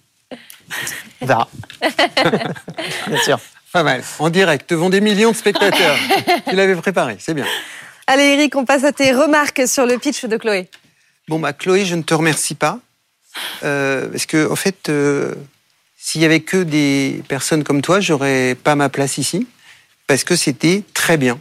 on 1.21 1.25
verra. 1.25 1.47
bien 3.07 3.21
sûr. 3.23 3.39
Pas 3.73 3.83
mal. 3.83 4.03
En 4.19 4.29
direct, 4.29 4.69
devant 4.69 4.89
des 4.89 5.01
millions 5.01 5.31
de 5.31 5.35
spectateurs. 5.35 5.97
tu 6.49 6.55
l'avais 6.55 6.75
préparé, 6.75 7.17
c'est 7.19 7.33
bien. 7.33 7.45
Allez, 8.07 8.23
Eric, 8.23 8.55
on 8.55 8.65
passe 8.65 8.83
à 8.83 8.91
tes 8.91 9.11
remarques 9.11 9.67
sur 9.67 9.85
le 9.85 9.97
pitch 9.97 10.25
de 10.25 10.37
Chloé. 10.37 10.69
Bon, 11.27 11.39
bah, 11.39 11.53
Chloé, 11.53 11.85
je 11.85 11.95
ne 11.95 12.01
te 12.01 12.13
remercie 12.13 12.55
pas. 12.55 12.79
Euh, 13.63 14.07
parce 14.07 14.25
que, 14.25 14.49
en 14.49 14.55
fait, 14.55 14.89
euh, 14.89 15.35
s'il 15.97 16.21
y 16.21 16.25
avait 16.25 16.39
que 16.39 16.63
des 16.63 17.21
personnes 17.27 17.63
comme 17.63 17.81
toi, 17.81 17.99
j'aurais 17.99 18.55
pas 18.55 18.75
ma 18.75 18.89
place 18.89 19.17
ici. 19.17 19.47
Parce 20.07 20.23
que 20.23 20.35
c'était 20.35 20.83
très 20.93 21.17
bien. 21.17 21.39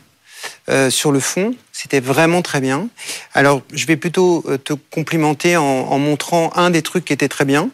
Euh, 0.69 0.91
sur 0.91 1.13
le 1.13 1.21
fond, 1.21 1.55
c'était 1.73 2.01
vraiment 2.01 2.43
très 2.43 2.61
bien. 2.61 2.89
Alors, 3.33 3.63
je 3.73 3.87
vais 3.87 3.97
plutôt 3.97 4.45
te 4.65 4.73
complimenter 4.91 5.57
en, 5.57 5.63
en 5.63 5.99
montrant 5.99 6.53
un 6.57 6.71
des 6.71 6.83
trucs 6.83 7.05
qui 7.05 7.13
était 7.13 7.29
très 7.29 7.45
bien. 7.45 7.71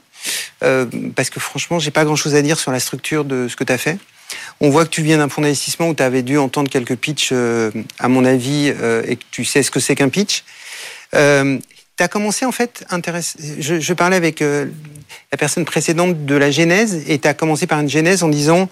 Euh, 0.63 0.87
parce 1.17 1.31
que 1.31 1.41
franchement, 1.41 1.79
j'ai 1.79 1.91
pas 1.91 2.05
grand 2.05 2.17
chose 2.17 2.35
à 2.35 2.43
dire 2.43 2.59
sur 2.59 2.73
la 2.73 2.81
structure 2.81 3.25
de 3.25 3.49
ce 3.49 3.57
que 3.57 3.65
tu 3.65 3.73
as 3.73 3.79
fait. 3.79 3.99
On 4.65 4.71
voit 4.71 4.85
que 4.85 4.91
tu 4.91 5.03
viens 5.03 5.19
d'un 5.19 5.29
fonds 5.29 5.43
d'investissement 5.43 5.89
où 5.89 5.95
tu 5.95 6.05
avais 6.05 6.23
dû 6.23 6.39
entendre 6.39 6.71
quelques 6.71 6.95
pitchs, 6.95 7.31
euh, 7.33 7.73
à 7.99 8.09
mon 8.09 8.25
avis, 8.25 8.73
euh, 8.81 9.03
et 9.09 9.17
que 9.17 9.25
tu 9.33 9.45
sais 9.45 9.65
ce 9.65 9.73
que 9.73 9.81
c'est 9.81 9.97
qu'un 9.97 10.09
pitch. 10.09 10.45
Euh, 11.17 11.59
commencé, 12.09 12.45
en 12.45 12.53
fait, 12.53 12.85
je, 13.59 13.81
je 13.81 13.93
parlais 13.93 14.17
avec 14.17 14.41
euh, 14.41 14.67
la 15.31 15.39
personne 15.39 15.65
précédente 15.65 16.25
de 16.25 16.35
la 16.35 16.51
genèse, 16.51 17.03
et 17.09 17.19
tu 17.19 17.29
as 17.29 17.35
commencé 17.35 17.67
par 17.67 17.81
une 17.81 17.89
genèse 17.89 18.23
en 18.23 18.29
disant 18.29 18.69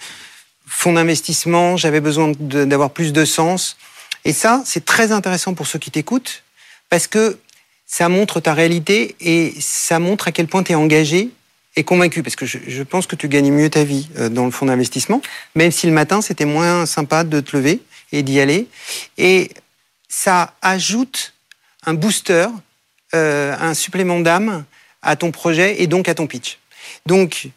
fonds 0.67 0.93
d'investissement, 0.93 1.77
j'avais 1.77 2.01
besoin 2.01 2.33
d'avoir 2.39 2.91
plus 2.91 3.13
de 3.13 3.25
sens. 3.25 3.77
Et 4.25 4.33
ça, 4.33 4.63
c'est 4.65 4.85
très 4.85 5.11
intéressant 5.13 5.55
pour 5.55 5.67
ceux 5.67 5.79
qui 5.79 5.91
t'écoutent, 5.91 6.45
parce 6.89 7.07
que 7.07 7.39
ça 7.87 8.09
montre 8.09 8.39
ta 8.39 8.55
réalité 8.55 9.17
et 9.21 9.53
ça 9.61 9.99
montre 9.99 10.29
à 10.29 10.33
quel 10.33 10.47
point 10.47 10.63
tu 10.63 10.73
es 10.73 10.77
engagé 10.77 11.31
convaincu, 11.85 12.23
parce 12.23 12.37
que 12.37 12.47
je, 12.47 12.83
pense 12.83 13.07
que 13.07 13.17
tu 13.17 13.29
gagnes 13.29 13.53
mieux 13.53 13.71
ta 13.71 13.85
vie 13.85 14.09
euh, 14.19 14.29
dans 14.29 14.45
le 14.45 14.51
fonds 14.51 14.67
d'investissement, 14.67 15.21
même 15.55 15.71
si 15.71 15.87
le 15.87 15.93
matin, 15.93 16.21
c'était 16.21 16.45
moins 16.45 16.87
sympa 16.87 17.25
de 17.25 17.41
te 17.41 17.57
lever 17.57 17.81
et 18.13 18.23
d'y 18.23 18.41
aller. 18.41 18.67
Et 19.19 19.51
ça 20.09 20.55
ajoute 20.63 21.35
un 21.87 21.95
booster, 21.95 22.47
euh, 23.15 23.57
un 23.59 23.75
supplément 23.75 24.21
d'âme 24.21 24.65
à 25.03 25.17
ton 25.17 25.31
projet 25.31 25.83
et 25.83 25.87
donc 25.87 26.09
à 26.09 26.15
ton 26.15 26.27
pitch. 26.27 26.59
Donc, 27.07 27.49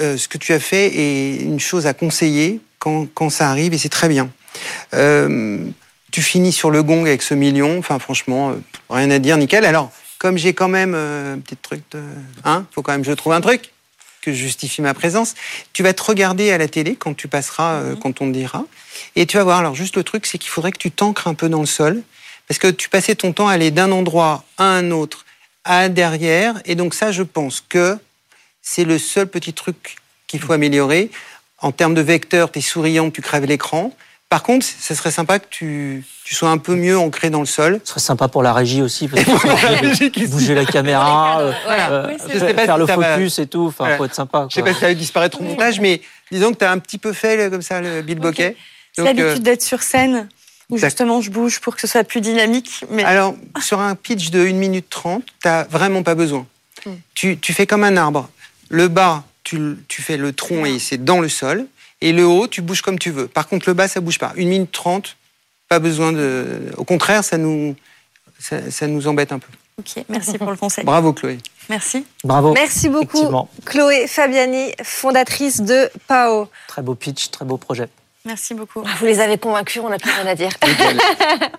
euh, 0.00 0.16
ce 0.16 0.28
que 0.28 0.38
tu 0.38 0.52
as 0.52 0.60
fait 0.60 0.86
est 0.86 1.36
une 1.42 1.60
chose 1.60 1.86
à 1.86 1.94
conseiller 1.94 2.60
quand, 2.78 3.06
quand 3.12 3.30
ça 3.30 3.50
arrive 3.50 3.74
et 3.74 3.78
c'est 3.78 3.88
très 3.88 4.08
bien. 4.08 4.30
Tu 6.10 6.20
finis 6.20 6.52
sur 6.52 6.70
le 6.70 6.82
gong 6.82 7.06
avec 7.06 7.22
ce 7.22 7.32
million, 7.32 7.78
enfin 7.78 7.98
franchement, 7.98 8.54
rien 8.90 9.10
à 9.10 9.18
dire, 9.18 9.38
nickel. 9.38 9.64
Alors, 9.64 9.90
comme 10.22 10.38
j'ai 10.38 10.54
quand 10.54 10.68
même 10.68 10.94
euh, 10.94 11.34
un 11.34 11.40
petit 11.40 11.56
truc 11.56 11.82
de... 11.90 12.00
Hein, 12.44 12.64
faut 12.70 12.80
quand 12.80 12.92
même 12.92 13.02
que 13.02 13.08
je 13.08 13.12
trouve 13.12 13.32
un 13.32 13.40
truc 13.40 13.72
que 14.20 14.32
justifie 14.32 14.80
ma 14.80 14.94
présence. 14.94 15.34
Tu 15.72 15.82
vas 15.82 15.94
te 15.94 16.02
regarder 16.04 16.52
à 16.52 16.58
la 16.58 16.68
télé 16.68 16.94
quand 16.94 17.12
tu 17.12 17.26
passeras, 17.26 17.72
euh, 17.72 17.96
quand 17.96 18.20
on 18.20 18.28
te 18.28 18.32
dira. 18.32 18.64
Et 19.16 19.26
tu 19.26 19.36
vas 19.36 19.42
voir, 19.42 19.58
alors 19.58 19.74
juste 19.74 19.96
le 19.96 20.04
truc, 20.04 20.26
c'est 20.26 20.38
qu'il 20.38 20.50
faudrait 20.50 20.70
que 20.70 20.78
tu 20.78 20.92
t'ancres 20.92 21.26
un 21.26 21.34
peu 21.34 21.48
dans 21.48 21.58
le 21.58 21.66
sol. 21.66 22.04
Parce 22.46 22.60
que 22.60 22.68
tu 22.68 22.88
passais 22.88 23.16
ton 23.16 23.32
temps 23.32 23.48
à 23.48 23.54
aller 23.54 23.72
d'un 23.72 23.90
endroit 23.90 24.44
à 24.58 24.66
un 24.66 24.92
autre, 24.92 25.24
à 25.64 25.88
derrière. 25.88 26.54
Et 26.66 26.76
donc 26.76 26.94
ça, 26.94 27.10
je 27.10 27.24
pense 27.24 27.60
que 27.60 27.98
c'est 28.62 28.84
le 28.84 29.00
seul 29.00 29.26
petit 29.26 29.52
truc 29.52 29.96
qu'il 30.28 30.38
faut 30.38 30.52
améliorer. 30.52 31.10
En 31.58 31.72
termes 31.72 31.94
de 31.94 32.00
vecteur, 32.00 32.52
tu 32.52 32.60
es 32.60 32.62
souriant, 32.62 33.10
tu 33.10 33.22
crèves 33.22 33.46
l'écran. 33.46 33.92
Par 34.32 34.42
contre, 34.42 34.64
ce 34.64 34.94
serait 34.94 35.10
sympa 35.10 35.38
que 35.40 35.44
tu, 35.50 36.06
tu 36.24 36.34
sois 36.34 36.48
un 36.48 36.56
peu 36.56 36.74
mieux 36.74 36.96
ancré 36.98 37.28
dans 37.28 37.40
le 37.40 37.44
sol. 37.46 37.80
Ce 37.84 37.90
serait 37.90 38.00
sympa 38.00 38.28
pour 38.28 38.42
la 38.42 38.54
régie 38.54 38.80
aussi, 38.80 39.06
parce 39.06 39.22
que 39.24 39.46
la 39.46 39.54
régie 39.78 40.10
qui- 40.10 40.26
bouger 40.26 40.54
la 40.54 40.64
caméra, 40.64 41.40
euh, 41.42 41.52
Voilà. 41.66 41.90
euh, 41.92 42.06
Oui, 42.08 42.14
c'est 42.18 42.32
Je 42.32 42.38
sais 42.38 42.46
faire 42.46 42.54
pas 42.56 42.64
faire 42.64 42.74
si 42.76 42.80
le 42.80 42.86
ça 42.86 42.96
va- 42.96 43.14
focus 43.16 43.38
et 43.40 43.46
tout. 43.46 43.66
Enfin, 43.66 43.74
Voilà. 43.84 43.96
faut 43.98 44.04
être 44.06 44.14
sympa. 44.14 44.46
Je 44.48 44.54
sais 44.54 44.62
quoi. 44.62 44.70
pas 44.70 44.74
si 44.74 44.80
ça 44.80 44.86
va 44.86 44.94
disparaître 44.94 45.38
au 45.38 45.44
montage, 45.44 45.80
mais 45.80 46.00
disons 46.30 46.50
que 46.52 46.56
tu 46.56 46.64
as 46.64 46.70
un 46.70 46.78
petit 46.78 46.96
peu 46.96 47.12
fait 47.12 47.50
comme 47.50 47.60
ça 47.60 47.82
le 47.82 48.00
Bill 48.00 48.20
Bokeh. 48.20 48.56
C'est 48.94 49.02
Donc, 49.02 49.10
euh, 49.10 49.22
l'habitude 49.22 49.42
d'être 49.42 49.60
sur 49.60 49.82
scène 49.82 50.26
où 50.70 50.78
justement 50.78 51.20
je 51.20 51.30
bouge 51.30 51.60
pour 51.60 51.74
que 51.74 51.82
ce 51.82 51.86
soit 51.86 52.02
plus 52.02 52.22
dynamique. 52.22 52.86
Mais 52.88 53.04
Alors, 53.04 53.34
sur 53.60 53.80
un 53.80 53.94
pitch 53.96 54.30
de 54.30 54.40
1 54.46 54.54
minute 54.54 54.86
30, 54.88 55.24
tu 55.26 55.32
n'as 55.46 55.64
vraiment 55.64 56.02
pas 56.02 56.14
besoin. 56.14 56.46
Hmm. 56.86 56.92
Tu, 57.14 57.36
tu 57.36 57.52
fais 57.52 57.66
comme 57.66 57.84
un 57.84 57.98
arbre. 57.98 58.30
Le 58.70 58.88
bas, 58.88 59.24
tu 59.44 59.76
fais 59.90 60.16
le 60.16 60.32
tronc 60.32 60.64
et 60.64 60.78
c'est 60.78 61.04
dans 61.04 61.20
le 61.20 61.28
sol. 61.28 61.66
Et 62.02 62.12
le 62.12 62.26
haut, 62.26 62.48
tu 62.48 62.60
bouges 62.62 62.82
comme 62.82 62.98
tu 62.98 63.10
veux. 63.10 63.28
Par 63.28 63.48
contre, 63.48 63.68
le 63.68 63.74
bas, 63.74 63.88
ça 63.88 64.00
bouge 64.00 64.18
pas. 64.18 64.32
1 64.36 64.44
minute 64.44 64.72
30, 64.72 65.16
pas 65.68 65.78
besoin 65.78 66.12
de. 66.12 66.72
Au 66.76 66.84
contraire, 66.84 67.22
ça 67.24 67.38
nous, 67.38 67.76
ça, 68.38 68.70
ça 68.70 68.86
nous 68.88 69.06
embête 69.06 69.30
un 69.32 69.38
peu. 69.38 69.48
ok, 69.78 70.04
merci 70.08 70.36
pour 70.36 70.50
le 70.50 70.56
conseil. 70.56 70.84
Bravo, 70.84 71.12
Chloé. 71.12 71.38
Merci. 71.68 72.04
Bravo. 72.24 72.52
Merci 72.54 72.88
beaucoup. 72.88 73.30
Chloé 73.64 74.08
Fabiani, 74.08 74.72
fondatrice 74.82 75.60
de 75.60 75.88
PAO. 76.08 76.48
Très 76.66 76.82
beau 76.82 76.96
pitch, 76.96 77.30
très 77.30 77.44
beau 77.44 77.56
projet. 77.56 77.88
Merci 78.24 78.54
beaucoup. 78.54 78.82
Vous 78.98 79.06
les 79.06 79.20
avez 79.20 79.38
convaincus, 79.38 79.80
on 79.84 79.88
n'a 79.88 79.98
plus 79.98 80.10
rien 80.10 80.26
à 80.26 80.34
dire. 80.34 80.50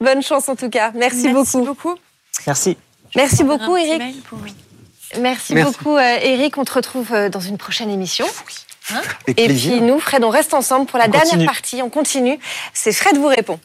Bonne 0.00 0.22
chance 0.22 0.48
en 0.48 0.56
tout 0.56 0.70
cas. 0.70 0.92
Merci, 0.94 1.28
beaucoup. 1.28 1.62
beaucoup. 1.64 1.94
Merci. 2.46 2.76
Merci 3.14 3.44
beaucoup, 3.44 3.76
Eric. 3.76 4.22
pour- 4.24 4.38
Merci, 5.20 5.54
Merci. 5.54 5.72
beaucoup, 5.78 5.98
Eric. 5.98 6.56
On 6.58 6.64
te 6.64 6.72
retrouve 6.72 7.12
euh, 7.12 7.28
dans 7.28 7.40
une 7.40 7.58
prochaine 7.58 7.90
émission. 7.90 8.26
Avec 8.90 9.40
Et 9.40 9.46
plaisir. 9.46 9.72
puis 9.72 9.80
nous, 9.82 9.98
Fred, 9.98 10.22
on 10.24 10.30
reste 10.30 10.54
ensemble 10.54 10.86
pour 10.86 10.98
la 10.98 11.06
On 11.06 11.10
dernière 11.10 11.30
continue. 11.30 11.46
partie. 11.46 11.82
On 11.82 11.90
continue. 11.90 12.38
C'est 12.72 12.92
Fred 12.92 13.16
vous 13.16 13.26
répond. 13.26 13.58